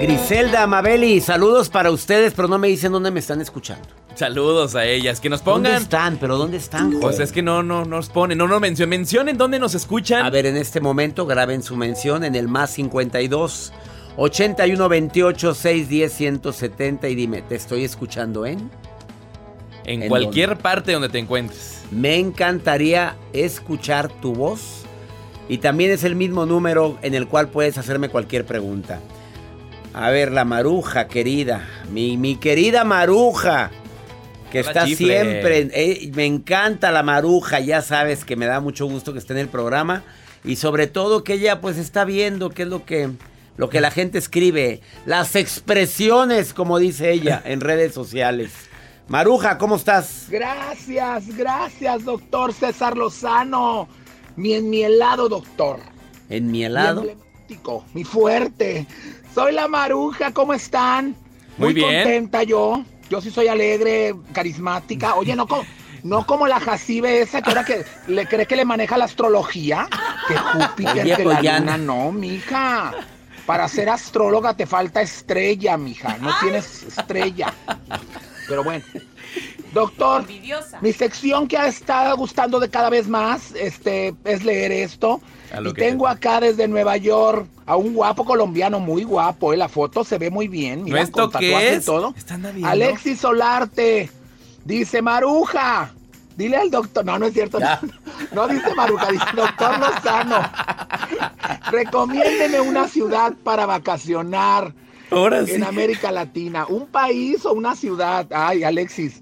Griselda, 0.00 0.62
Amabeli, 0.64 1.20
saludos 1.20 1.68
para 1.70 1.90
ustedes, 1.90 2.34
pero 2.34 2.48
no 2.48 2.58
me 2.58 2.68
dicen 2.68 2.92
dónde 2.92 3.10
me 3.10 3.20
están 3.20 3.40
escuchando. 3.40 3.86
Saludos 4.14 4.74
a 4.74 4.84
ellas. 4.84 5.20
Que 5.20 5.28
nos 5.30 5.42
¿Dónde 5.42 5.68
pongan. 5.70 5.82
están? 5.82 6.16
¿Pero 6.18 6.36
dónde 6.36 6.58
están, 6.58 6.90
Pues 6.92 7.02
joder? 7.02 7.22
es 7.22 7.32
que 7.32 7.42
no, 7.42 7.62
no 7.62 7.84
nos 7.84 8.08
ponen, 8.08 8.38
no 8.38 8.46
nos 8.46 8.60
mencionen. 8.60 8.90
Mencionen 8.90 9.38
dónde 9.38 9.58
nos 9.58 9.74
escuchan. 9.74 10.24
A 10.24 10.30
ver, 10.30 10.46
en 10.46 10.56
este 10.56 10.80
momento 10.80 11.26
graben 11.26 11.62
su 11.62 11.76
mención 11.76 12.24
en 12.24 12.34
el 12.34 12.46
más 12.48 12.70
52 12.72 13.72
81 14.18 14.88
28 14.88 15.54
610 15.54 16.12
170 16.12 17.08
y 17.08 17.14
dime, 17.14 17.42
¿te 17.42 17.54
estoy 17.56 17.84
escuchando 17.84 18.46
en? 18.46 18.70
en 19.84 20.02
¿en 20.02 20.08
cualquier 20.08 20.56
parte 20.58 20.92
donde 20.92 21.08
te 21.08 21.18
encuentres. 21.18 21.82
Me 21.90 22.16
encantaría 22.18 23.16
escuchar 23.32 24.08
tu 24.08 24.34
voz 24.34 24.82
y 25.48 25.58
también 25.58 25.90
es 25.90 26.04
el 26.04 26.16
mismo 26.16 26.44
número 26.46 26.98
en 27.02 27.14
el 27.14 27.28
cual 27.28 27.48
puedes 27.48 27.76
hacerme 27.78 28.08
cualquier 28.08 28.44
pregunta. 28.46 29.00
A 29.98 30.10
ver, 30.10 30.30
la 30.30 30.44
maruja 30.44 31.08
querida, 31.08 31.66
mi, 31.90 32.18
mi 32.18 32.36
querida 32.36 32.84
maruja, 32.84 33.70
que 34.52 34.60
Hola, 34.60 34.68
está 34.68 34.84
chifle. 34.84 35.06
siempre, 35.22 35.70
eh, 35.72 36.10
me 36.14 36.26
encanta 36.26 36.92
la 36.92 37.02
maruja, 37.02 37.60
ya 37.60 37.80
sabes 37.80 38.26
que 38.26 38.36
me 38.36 38.44
da 38.44 38.60
mucho 38.60 38.84
gusto 38.86 39.14
que 39.14 39.18
esté 39.18 39.32
en 39.32 39.38
el 39.38 39.48
programa 39.48 40.02
y 40.44 40.56
sobre 40.56 40.86
todo 40.86 41.24
que 41.24 41.32
ella 41.34 41.62
pues 41.62 41.78
está 41.78 42.04
viendo 42.04 42.50
qué 42.50 42.62
es 42.64 42.68
lo 42.68 42.84
que, 42.84 43.08
lo 43.56 43.70
que 43.70 43.80
la 43.80 43.90
gente 43.90 44.18
escribe, 44.18 44.82
las 45.06 45.34
expresiones, 45.34 46.52
como 46.52 46.78
dice 46.78 47.10
ella, 47.12 47.40
en 47.46 47.62
redes 47.62 47.94
sociales. 47.94 48.50
Maruja, 49.08 49.56
¿cómo 49.56 49.76
estás? 49.76 50.26
Gracias, 50.28 51.34
gracias, 51.38 52.04
doctor 52.04 52.52
César 52.52 52.98
Lozano. 52.98 53.88
Mi 54.36 54.52
enmielado, 54.52 55.30
doctor. 55.30 55.78
En 56.28 56.46
mi 56.48 56.58
Mi 56.58 56.64
helado. 56.64 57.00
emblemático, 57.00 57.84
mi 57.94 58.04
fuerte. 58.04 58.86
Soy 59.36 59.52
la 59.52 59.68
maruja, 59.68 60.32
¿cómo 60.32 60.54
están? 60.54 61.14
Muy 61.58 61.74
bien. 61.74 62.04
contenta 62.04 62.42
yo. 62.42 62.82
Yo 63.10 63.20
sí 63.20 63.30
soy 63.30 63.48
alegre, 63.48 64.14
carismática. 64.32 65.14
Oye, 65.14 65.36
no 65.36 65.46
como, 65.46 65.62
no 66.04 66.24
como 66.24 66.46
la 66.46 66.58
Jacibe 66.58 67.20
esa 67.20 67.42
que 67.42 67.50
ahora 67.50 67.62
que 67.62 67.84
le 68.08 68.26
cree 68.26 68.46
que 68.46 68.56
le 68.56 68.64
maneja 68.64 68.96
la 68.96 69.04
astrología. 69.04 69.88
Que 70.26 70.38
Júpiter, 70.38 71.04
Oye, 71.04 71.16
que 71.16 71.22
pues 71.22 71.36
la 71.36 71.42
ya 71.42 71.58
luna, 71.58 71.76
no, 71.76 72.12
mija. 72.12 72.94
Para 73.44 73.68
ser 73.68 73.90
astróloga 73.90 74.56
te 74.56 74.64
falta 74.64 75.02
estrella, 75.02 75.76
mija. 75.76 76.16
No 76.16 76.30
tienes 76.40 76.84
estrella. 76.84 77.52
Pero 78.48 78.64
bueno. 78.64 78.86
Doctor, 79.76 80.24
mi 80.80 80.92
sección 80.94 81.46
que 81.46 81.58
ha 81.58 81.66
estado 81.66 82.16
gustando 82.16 82.58
de 82.58 82.70
cada 82.70 82.88
vez 82.88 83.08
más 83.08 83.52
este, 83.52 84.14
es 84.24 84.42
leer 84.42 84.72
esto. 84.72 85.20
Y 85.62 85.72
tengo 85.74 86.08
acá 86.08 86.40
desde 86.40 86.66
Nueva 86.66 86.96
York 86.96 87.46
a 87.66 87.76
un 87.76 87.92
guapo 87.92 88.24
colombiano, 88.24 88.80
muy 88.80 89.04
guapo. 89.04 89.52
eh, 89.52 89.56
La 89.58 89.68
foto 89.68 90.02
se 90.02 90.16
ve 90.16 90.30
muy 90.30 90.48
bien. 90.48 90.84
Mira, 90.84 91.02
¿Esto 91.02 91.30
con 91.30 91.40
qué 91.40 91.50
tatuaje 91.52 91.76
y 91.76 91.80
todo. 91.84 92.14
Alexis 92.64 93.20
Solarte 93.20 94.10
dice 94.64 95.02
Maruja. 95.02 95.90
Dile 96.38 96.56
al 96.56 96.70
doctor. 96.70 97.04
No, 97.04 97.18
no 97.18 97.26
es 97.26 97.34
cierto. 97.34 97.60
No, 97.60 97.68
no 98.32 98.48
dice 98.48 98.74
Maruja, 98.74 99.10
dice 99.12 99.24
doctor 99.34 99.78
Lozano. 99.78 100.40
Recomiéndeme 101.70 102.60
una 102.62 102.88
ciudad 102.88 103.34
para 103.44 103.66
vacacionar 103.66 104.72
Ahora 105.10 105.44
sí. 105.44 105.52
en 105.52 105.64
América 105.64 106.10
Latina. 106.10 106.64
¿Un 106.66 106.86
país 106.86 107.44
o 107.44 107.52
una 107.52 107.76
ciudad? 107.76 108.26
Ay, 108.30 108.64
Alexis. 108.64 109.20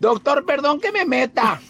Doctor, 0.00 0.44
perdón 0.44 0.80
que 0.80 0.92
me 0.92 1.04
meta. 1.04 1.60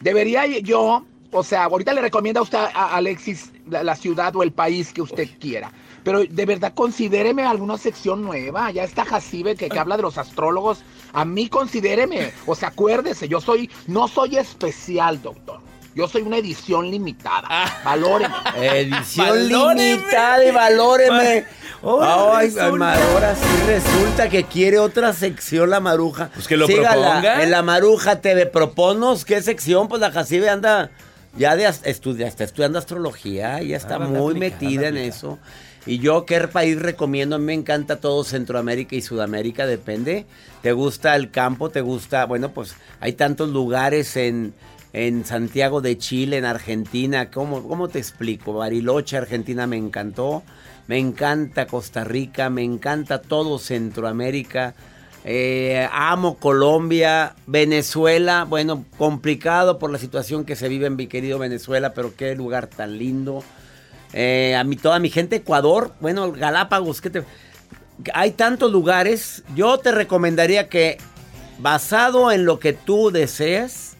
Debería 0.00 0.46
yo 0.46 1.04
O 1.30 1.42
sea, 1.42 1.64
ahorita 1.64 1.94
le 1.94 2.02
recomienda 2.02 2.40
a 2.40 2.42
usted 2.42 2.58
a 2.58 2.96
Alexis 2.96 3.52
la, 3.68 3.82
la 3.82 3.96
ciudad 3.96 4.34
o 4.36 4.42
el 4.42 4.52
país 4.52 4.92
que 4.92 5.00
usted 5.00 5.28
quiera. 5.40 5.72
Pero 6.04 6.24
de 6.24 6.46
verdad, 6.46 6.74
considéreme 6.74 7.44
alguna 7.44 7.78
sección 7.78 8.22
nueva. 8.22 8.70
Ya 8.70 8.84
está 8.84 9.04
Jacibe 9.04 9.56
que, 9.56 9.68
que 9.68 9.78
habla 9.78 9.96
de 9.96 10.02
los 10.02 10.18
astrólogos. 10.18 10.82
A 11.12 11.24
mí 11.24 11.48
considéreme. 11.48 12.32
O 12.46 12.54
sea, 12.54 12.68
acuérdese, 12.68 13.28
yo 13.28 13.40
soy, 13.40 13.70
no 13.86 14.08
soy 14.08 14.36
especial, 14.36 15.22
doctor. 15.22 15.60
Yo 15.94 16.08
soy 16.08 16.22
una 16.22 16.38
edición 16.38 16.90
limitada. 16.90 17.46
Ah. 17.48 17.80
Valóreme. 17.84 18.34
Edición 18.56 19.26
Valóreme. 19.28 19.96
limitada 19.96 20.44
y 20.44 20.50
valóreme. 20.50 21.44
Ahora 21.82 22.38
Ay, 22.38 22.50
resulta. 22.50 23.12
ahora 23.12 23.34
sí 23.34 23.66
resulta 23.66 24.28
que 24.28 24.44
quiere 24.44 24.78
otra 24.78 25.12
sección 25.12 25.68
la 25.70 25.80
maruja. 25.80 26.30
Pues 26.32 26.46
que 26.46 26.56
lo 26.56 26.66
proponga. 26.66 27.42
En 27.42 27.50
la 27.50 27.62
maruja 27.62 28.20
TV, 28.20 28.46
proponos 28.46 29.24
qué 29.24 29.42
sección, 29.42 29.88
pues 29.88 30.00
la 30.00 30.12
Jacibe 30.12 30.48
anda 30.48 30.90
ya 31.36 31.56
de 31.56 31.66
estudia, 31.84 32.28
está 32.28 32.44
estudiando 32.44 32.78
astrología, 32.78 33.60
ya 33.62 33.76
está 33.76 33.94
Ah, 33.94 34.04
anda 34.04 34.18
muy 34.20 34.32
aplicada, 34.36 34.60
metida 34.60 34.88
en 34.88 34.96
eso. 34.96 35.38
Y 35.84 35.98
yo, 35.98 36.24
¿qué 36.26 36.38
país 36.46 36.80
recomiendo? 36.80 37.34
A 37.34 37.38
mí 37.40 37.46
me 37.46 37.54
encanta 37.54 37.96
todo 37.96 38.22
Centroamérica 38.22 38.94
y 38.94 39.02
Sudamérica, 39.02 39.66
depende. 39.66 40.26
¿Te 40.62 40.70
gusta 40.70 41.16
el 41.16 41.32
campo? 41.32 41.70
¿Te 41.70 41.80
gusta? 41.80 42.26
Bueno, 42.26 42.50
pues 42.52 42.76
hay 43.00 43.14
tantos 43.14 43.48
lugares 43.48 44.16
en, 44.16 44.54
en 44.92 45.24
Santiago 45.24 45.80
de 45.80 45.98
Chile, 45.98 46.36
en 46.36 46.44
Argentina. 46.44 47.32
¿Cómo, 47.32 47.66
¿Cómo 47.66 47.88
te 47.88 47.98
explico? 47.98 48.52
Bariloche, 48.52 49.16
Argentina 49.16 49.66
me 49.66 49.76
encantó. 49.76 50.44
Me 50.88 50.98
encanta 50.98 51.66
Costa 51.66 52.04
Rica, 52.04 52.50
me 52.50 52.62
encanta 52.62 53.22
todo 53.22 53.58
Centroamérica. 53.58 54.74
Eh, 55.24 55.88
amo 55.92 56.36
Colombia, 56.36 57.36
Venezuela, 57.46 58.44
bueno, 58.44 58.84
complicado 58.98 59.78
por 59.78 59.90
la 59.92 59.98
situación 59.98 60.44
que 60.44 60.56
se 60.56 60.68
vive 60.68 60.86
en 60.88 60.96
mi 60.96 61.06
querido 61.06 61.38
Venezuela, 61.38 61.94
pero 61.94 62.14
qué 62.16 62.34
lugar 62.34 62.66
tan 62.66 62.98
lindo. 62.98 63.44
Eh, 64.12 64.56
a 64.58 64.64
mi, 64.64 64.76
toda 64.76 64.98
mi 64.98 65.10
gente, 65.10 65.36
Ecuador, 65.36 65.94
bueno, 66.00 66.32
Galápagos, 66.32 67.00
¿qué 67.00 67.10
te- 67.10 67.24
hay 68.14 68.32
tantos 68.32 68.72
lugares. 68.72 69.44
Yo 69.54 69.78
te 69.78 69.92
recomendaría 69.92 70.68
que, 70.68 70.98
basado 71.58 72.32
en 72.32 72.44
lo 72.44 72.58
que 72.58 72.72
tú 72.72 73.12
deseas, 73.12 73.91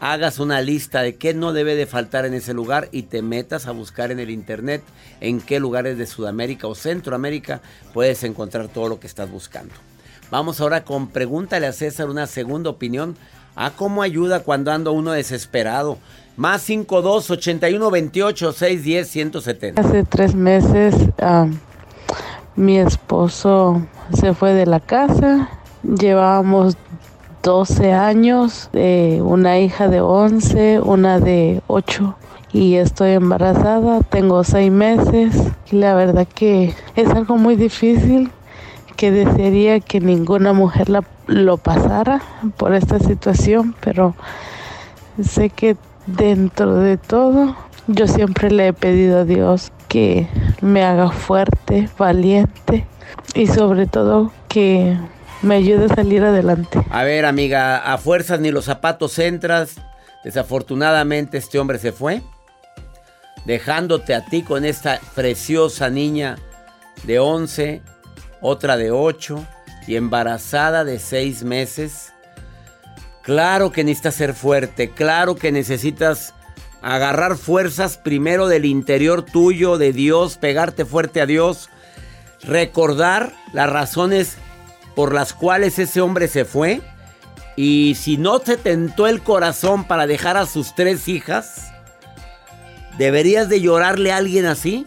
hagas 0.00 0.38
una 0.38 0.60
lista 0.60 1.02
de 1.02 1.16
qué 1.16 1.34
no 1.34 1.52
debe 1.52 1.74
de 1.74 1.86
faltar 1.86 2.26
en 2.26 2.34
ese 2.34 2.54
lugar 2.54 2.88
y 2.92 3.02
te 3.04 3.22
metas 3.22 3.66
a 3.66 3.72
buscar 3.72 4.10
en 4.10 4.18
el 4.18 4.30
internet 4.30 4.82
en 5.20 5.40
qué 5.40 5.60
lugares 5.60 5.98
de 5.98 6.06
Sudamérica 6.06 6.66
o 6.66 6.74
Centroamérica 6.74 7.60
puedes 7.92 8.22
encontrar 8.24 8.68
todo 8.68 8.88
lo 8.88 9.00
que 9.00 9.06
estás 9.06 9.30
buscando. 9.30 9.74
Vamos 10.30 10.60
ahora 10.60 10.84
con 10.84 11.08
pregúntale 11.08 11.66
a 11.66 11.72
César 11.72 12.10
una 12.10 12.26
segunda 12.26 12.70
opinión. 12.70 13.16
Ah, 13.54 13.72
cómo 13.74 14.02
ayuda 14.02 14.40
cuando 14.40 14.70
anda 14.70 14.90
uno 14.90 15.12
desesperado. 15.12 15.98
Más 16.36 16.62
52 16.62 17.30
81 17.30 17.90
28 17.90 18.52
610 18.52 19.08
170. 19.08 19.80
Hace 19.80 20.02
tres 20.04 20.34
meses 20.34 20.94
mi 22.56 22.78
esposo 22.78 23.86
se 24.12 24.34
fue 24.34 24.52
de 24.52 24.66
la 24.66 24.80
casa. 24.80 25.50
Llevábamos 25.82 26.76
12 27.46 27.92
años, 27.92 28.70
eh, 28.72 29.20
una 29.22 29.60
hija 29.60 29.86
de 29.86 30.00
11, 30.00 30.80
una 30.80 31.20
de 31.20 31.62
8 31.68 32.16
y 32.52 32.74
estoy 32.74 33.12
embarazada, 33.12 34.00
tengo 34.00 34.42
6 34.42 34.72
meses. 34.72 35.40
Y 35.70 35.76
la 35.76 35.94
verdad 35.94 36.26
que 36.26 36.74
es 36.96 37.08
algo 37.10 37.36
muy 37.36 37.54
difícil 37.54 38.32
que 38.96 39.12
desearía 39.12 39.78
que 39.78 40.00
ninguna 40.00 40.54
mujer 40.54 40.88
la- 40.88 41.04
lo 41.28 41.56
pasara 41.56 42.20
por 42.56 42.74
esta 42.74 42.98
situación, 42.98 43.76
pero 43.80 44.16
sé 45.22 45.48
que 45.50 45.76
dentro 46.08 46.74
de 46.74 46.96
todo 46.96 47.54
yo 47.86 48.08
siempre 48.08 48.50
le 48.50 48.66
he 48.68 48.72
pedido 48.72 49.20
a 49.20 49.24
Dios 49.24 49.70
que 49.86 50.26
me 50.62 50.82
haga 50.82 51.10
fuerte, 51.10 51.88
valiente 51.96 52.86
y 53.36 53.46
sobre 53.46 53.86
todo 53.86 54.32
que 54.48 54.96
me 55.42 55.56
ayude 55.56 55.86
a 55.86 55.94
salir 55.94 56.22
adelante. 56.22 56.80
A 56.90 57.04
ver, 57.04 57.24
amiga, 57.24 57.78
a 57.78 57.98
fuerzas 57.98 58.40
ni 58.40 58.50
los 58.50 58.64
zapatos 58.64 59.18
entras. 59.18 59.76
Desafortunadamente 60.24 61.38
este 61.38 61.58
hombre 61.58 61.78
se 61.78 61.92
fue, 61.92 62.20
dejándote 63.44 64.12
a 64.14 64.24
ti 64.24 64.42
con 64.42 64.64
esta 64.64 65.00
preciosa 65.14 65.88
niña 65.88 66.36
de 67.04 67.20
11, 67.20 67.80
otra 68.40 68.76
de 68.76 68.90
8 68.90 69.46
y 69.86 69.94
embarazada 69.94 70.84
de 70.84 70.98
6 70.98 71.44
meses. 71.44 72.12
Claro 73.22 73.70
que 73.70 73.84
necesitas 73.84 74.14
ser 74.16 74.34
fuerte, 74.34 74.90
claro 74.90 75.36
que 75.36 75.52
necesitas 75.52 76.34
agarrar 76.82 77.36
fuerzas 77.36 77.96
primero 77.96 78.48
del 78.48 78.64
interior 78.64 79.22
tuyo, 79.22 79.78
de 79.78 79.92
Dios, 79.92 80.36
pegarte 80.38 80.84
fuerte 80.84 81.20
a 81.20 81.26
Dios, 81.26 81.68
recordar 82.42 83.32
las 83.52 83.70
razones 83.70 84.38
por 84.96 85.14
las 85.14 85.32
cuales 85.34 85.78
ese 85.78 86.00
hombre 86.00 86.26
se 86.26 86.44
fue. 86.44 86.80
Y 87.54 87.96
si 88.00 88.16
no 88.16 88.40
te 88.40 88.56
tentó 88.56 89.06
el 89.06 89.22
corazón 89.22 89.84
para 89.84 90.08
dejar 90.08 90.36
a 90.36 90.46
sus 90.46 90.74
tres 90.74 91.06
hijas, 91.06 91.70
¿deberías 92.98 93.48
de 93.48 93.60
llorarle 93.60 94.10
a 94.10 94.16
alguien 94.16 94.46
así? 94.46 94.86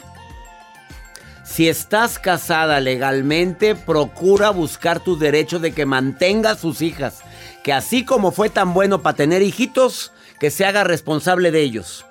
Si 1.46 1.70
estás 1.70 2.20
casada 2.20 2.80
legalmente, 2.80 3.76
procura 3.76 4.50
buscar 4.50 5.00
tus 5.00 5.20
derechos 5.20 5.62
de 5.62 5.74
que 5.74 5.86
mantenga 5.86 6.52
a 6.52 6.58
sus 6.58 6.82
hijas. 6.82 7.20
Que 7.64 7.74
así 7.74 8.04
como 8.04 8.32
fue 8.32 8.50
tan 8.50 8.74
bueno 8.74 9.02
para 9.02 9.16
tener 9.16 9.42
hijitos, 9.42 10.12
que 10.40 10.52
se 10.52 10.66
haga 10.66 10.84
responsable 10.84 11.52
de 11.52 11.62
ellos. 11.62 12.06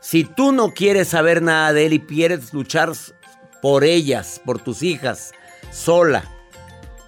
Si 0.00 0.24
tú 0.24 0.52
no 0.52 0.74
quieres 0.74 1.08
saber 1.08 1.42
nada 1.42 1.72
de 1.72 1.86
él 1.86 1.92
y 1.94 2.00
quieres 2.00 2.52
luchar 2.52 2.92
por 3.60 3.84
ellas, 3.84 4.40
por 4.44 4.58
tus 4.58 4.82
hijas, 4.82 5.32
sola, 5.70 6.24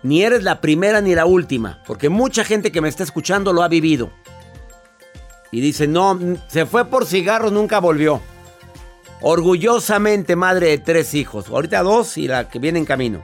ni 0.04 0.22
eres 0.22 0.42
la 0.42 0.60
primera 0.60 1.00
ni 1.00 1.14
la 1.14 1.24
última, 1.24 1.82
porque 1.86 2.10
mucha 2.10 2.44
gente 2.44 2.70
que 2.70 2.82
me 2.82 2.90
está 2.90 3.02
escuchando 3.02 3.54
lo 3.54 3.62
ha 3.62 3.68
vivido. 3.68 4.10
Y 5.50 5.62
dice, 5.62 5.88
no, 5.88 6.20
se 6.46 6.66
fue 6.66 6.84
por 6.84 7.06
cigarros, 7.06 7.52
nunca 7.52 7.80
volvió. 7.80 8.20
Orgullosamente 9.22 10.36
madre 10.36 10.68
de 10.68 10.78
tres 10.78 11.14
hijos, 11.14 11.48
ahorita 11.48 11.82
dos 11.82 12.18
y 12.18 12.28
la 12.28 12.50
que 12.50 12.58
viene 12.58 12.78
en 12.78 12.84
camino. 12.84 13.22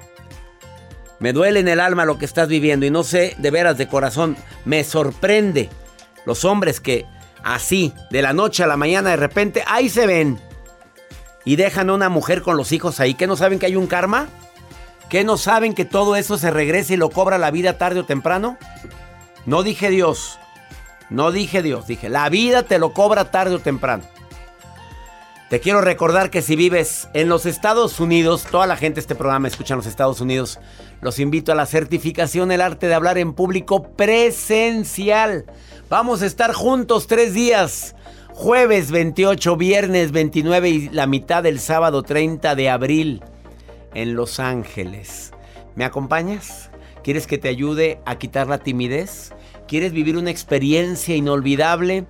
Me 1.19 1.35
duele 1.35 1.61
en 1.61 1.69
el 1.69 1.81
alma 1.81 2.07
lo 2.07 2.17
que 2.17 2.25
estás 2.25 2.49
viviendo 2.49 2.87
y 2.87 2.91
no 2.91 3.03
sé 3.03 3.37
de 3.37 3.51
veras 3.51 3.77
de 3.77 3.87
corazón, 3.87 4.39
me 4.65 4.83
sorprende 4.83 5.69
los 6.25 6.47
hombres 6.47 6.81
que 6.81 7.05
así, 7.43 7.93
de 8.11 8.23
la 8.23 8.33
noche 8.33 8.63
a 8.63 8.67
la 8.67 8.79
mañana 8.79 9.11
de 9.11 9.17
repente, 9.17 9.63
ahí 9.67 9.91
se 9.91 10.07
ven. 10.07 10.41
Y 11.45 11.57
dejan 11.57 11.91
a 11.91 11.95
una 11.95 12.09
mujer 12.09 12.41
con 12.41 12.57
los 12.57 12.73
hijos 12.73 13.01
ahí, 13.01 13.13
que 13.13 13.27
no 13.27 13.37
saben 13.37 13.59
que 13.59 13.67
hay 13.67 13.77
un 13.77 13.87
karma. 13.87 14.29
¿Qué 15.11 15.25
no 15.25 15.37
saben 15.37 15.75
que 15.75 15.85
todo 15.85 16.15
eso 16.15 16.39
se 16.39 16.53
regresa 16.53 16.95
y 16.95 16.97
lo 16.97 17.11
cobra 17.11 17.37
la 17.37 17.51
vida 17.51 17.79
tarde 17.79 17.99
o 17.99 18.05
temprano? 18.05 18.57
No 19.45 19.65
dije 19.65 19.91
Dios. 19.91 20.39
No 21.11 21.33
dije 21.33 21.63
Dios. 21.63 21.89
Dije, 21.89 22.09
la 22.09 22.29
vida 22.29 22.63
te 22.63 22.79
lo 22.79 22.95
cobra 22.95 23.33
tarde 23.33 23.57
o 23.57 23.59
temprano. 23.59 24.05
Te 25.49 25.59
quiero 25.59 25.81
recordar 25.81 26.31
que 26.31 26.43
si 26.43 26.55
vives 26.55 27.09
en 27.13 27.29
los 27.29 27.45
Estados 27.45 27.99
Unidos, 27.99 28.47
toda 28.49 28.69
la 28.69 28.77
gente 28.77 28.95
de 28.97 29.01
este 29.01 29.17
programa 29.17 29.49
escucha 29.49 29.75
en 29.75 29.79
los 29.79 29.87
Estados 29.89 30.21
Unidos, 30.21 30.61
los 31.01 31.19
invito 31.19 31.51
a 31.51 31.57
la 31.57 31.67
certificación 31.67 32.53
El 32.53 32.61
arte 32.61 32.87
de 32.87 32.95
hablar 32.95 33.19
en 33.19 33.33
público 33.33 33.83
presencial. 33.83 35.45
Vamos 35.89 36.23
a 36.23 36.27
estar 36.27 36.53
juntos 36.53 37.09
tres 37.09 37.35
días. 37.35 37.97
Jueves 38.29 38.93
28, 38.93 39.57
viernes 39.57 40.13
29 40.13 40.69
y 40.69 40.89
la 40.91 41.09
mitad 41.09 41.43
del 41.43 41.59
sábado 41.59 42.05
30 42.05 42.55
de 42.55 42.71
abril 42.71 43.25
en 43.95 44.15
Los 44.15 44.41
Ángeles. 44.41 45.33
¿Me 45.75 45.85
acompañas? 45.85 46.71
¿Quieres 47.03 47.27
que 47.27 47.39
te 47.39 47.49
ayude 47.49 48.01
a 48.05 48.19
quitar 48.19 48.47
la 48.47 48.59
timidez? 48.59 49.33
¿Quieres 49.67 49.93
vivir 49.93 50.17
una 50.17 50.31
experiencia 50.31 51.15
inolvidable? 51.17 52.07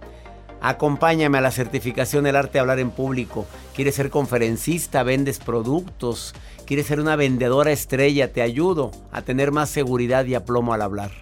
Acompáñame 0.61 1.39
a 1.39 1.41
la 1.41 1.51
certificación 1.51 2.27
El 2.27 2.37
arte 2.37 2.55
de 2.55 2.61
hablar 2.61 2.81
en 2.81 2.91
público. 2.91 3.47
¿Quieres 3.75 3.95
ser 3.95 4.11
conferencista? 4.11 5.03
¿Vendes 5.03 5.39
productos? 5.39 6.35
¿Quieres 6.67 6.87
ser 6.87 7.01
una 7.01 7.17
vendedora 7.17 7.73
estrella? 7.73 8.33
Te 8.33 8.43
ayudo 8.43 8.91
a 9.11 9.23
tener 9.23 9.53
más 9.53 9.71
seguridad 9.71 10.25
y 10.27 10.35
aplomo 10.35 10.75
al 10.75 10.83
hablar. 10.83 11.13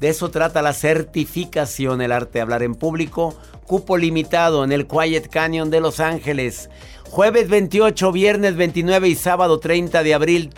De 0.00 0.08
eso 0.08 0.30
trata 0.30 0.62
la 0.62 0.72
certificación 0.72 2.00
El 2.00 2.12
arte 2.12 2.34
de 2.34 2.40
hablar 2.42 2.62
en 2.62 2.74
público. 2.74 3.36
Cupo 3.66 3.98
limitado 3.98 4.64
en 4.64 4.72
el 4.72 4.86
Quiet 4.86 5.28
Canyon 5.28 5.70
de 5.70 5.80
Los 5.80 6.00
Ángeles. 6.00 6.70
Jueves 7.10 7.48
28, 7.48 8.12
viernes 8.12 8.54
29 8.56 9.08
y 9.08 9.14
sábado 9.14 9.58
30 9.58 10.02
de 10.02 10.14
abril. 10.14 10.50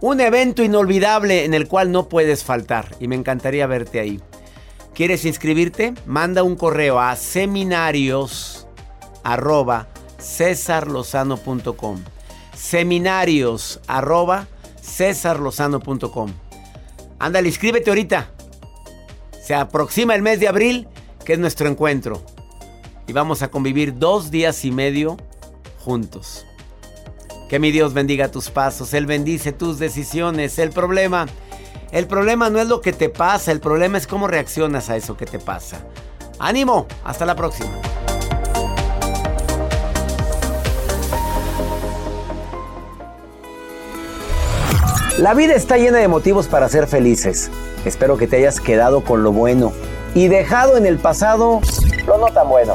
Un 0.00 0.20
evento 0.20 0.64
inolvidable 0.64 1.44
en 1.44 1.54
el 1.54 1.68
cual 1.68 1.92
no 1.92 2.08
puedes 2.08 2.44
faltar 2.44 2.96
y 2.98 3.08
me 3.08 3.14
encantaría 3.14 3.66
verte 3.66 4.00
ahí. 4.00 4.20
¿Quieres 4.94 5.24
inscribirte? 5.24 5.94
Manda 6.06 6.42
un 6.42 6.56
correo 6.56 6.98
a 6.98 7.14
seminarios 7.14 8.66
arroba 9.22 9.88
cesarlozano.com 10.18 12.02
seminarios 12.54 13.80
arroba 13.86 14.48
Ándale, 17.18 17.48
inscríbete 17.48 17.90
ahorita. 17.90 18.30
Se 19.40 19.54
aproxima 19.54 20.14
el 20.14 20.22
mes 20.22 20.40
de 20.40 20.48
abril, 20.48 20.88
que 21.24 21.34
es 21.34 21.38
nuestro 21.38 21.68
encuentro. 21.68 22.22
y 23.06 23.12
vamos 23.12 23.42
a 23.42 23.48
convivir 23.48 23.98
dos 23.98 24.30
días 24.30 24.64
y 24.64 24.72
medio 24.72 25.16
juntos. 25.82 26.46
Que 27.48 27.58
mi 27.58 27.70
Dios 27.70 27.92
bendiga 27.92 28.28
tus 28.28 28.50
pasos, 28.50 28.94
Él 28.94 29.06
bendice 29.06 29.52
tus 29.52 29.78
decisiones. 29.78 30.58
El 30.58 30.70
problema, 30.70 31.26
el 31.90 32.06
problema 32.06 32.48
no 32.48 32.58
es 32.60 32.68
lo 32.68 32.80
que 32.80 32.92
te 32.92 33.08
pasa, 33.08 33.52
el 33.52 33.60
problema 33.60 33.98
es 33.98 34.06
cómo 34.06 34.26
reaccionas 34.26 34.88
a 34.88 34.96
eso 34.96 35.16
que 35.16 35.26
te 35.26 35.38
pasa. 35.38 35.80
Ánimo, 36.38 36.86
hasta 37.04 37.26
la 37.26 37.36
próxima. 37.36 37.70
La 45.18 45.34
vida 45.34 45.54
está 45.54 45.76
llena 45.76 45.98
de 45.98 46.08
motivos 46.08 46.48
para 46.48 46.68
ser 46.68 46.86
felices. 46.86 47.50
Espero 47.84 48.16
que 48.16 48.26
te 48.26 48.36
hayas 48.36 48.60
quedado 48.60 49.04
con 49.04 49.22
lo 49.22 49.30
bueno 49.30 49.72
y 50.14 50.28
dejado 50.28 50.76
en 50.76 50.86
el 50.86 50.98
pasado 50.98 51.60
lo 52.06 52.18
no 52.18 52.26
tan 52.32 52.48
bueno. 52.48 52.74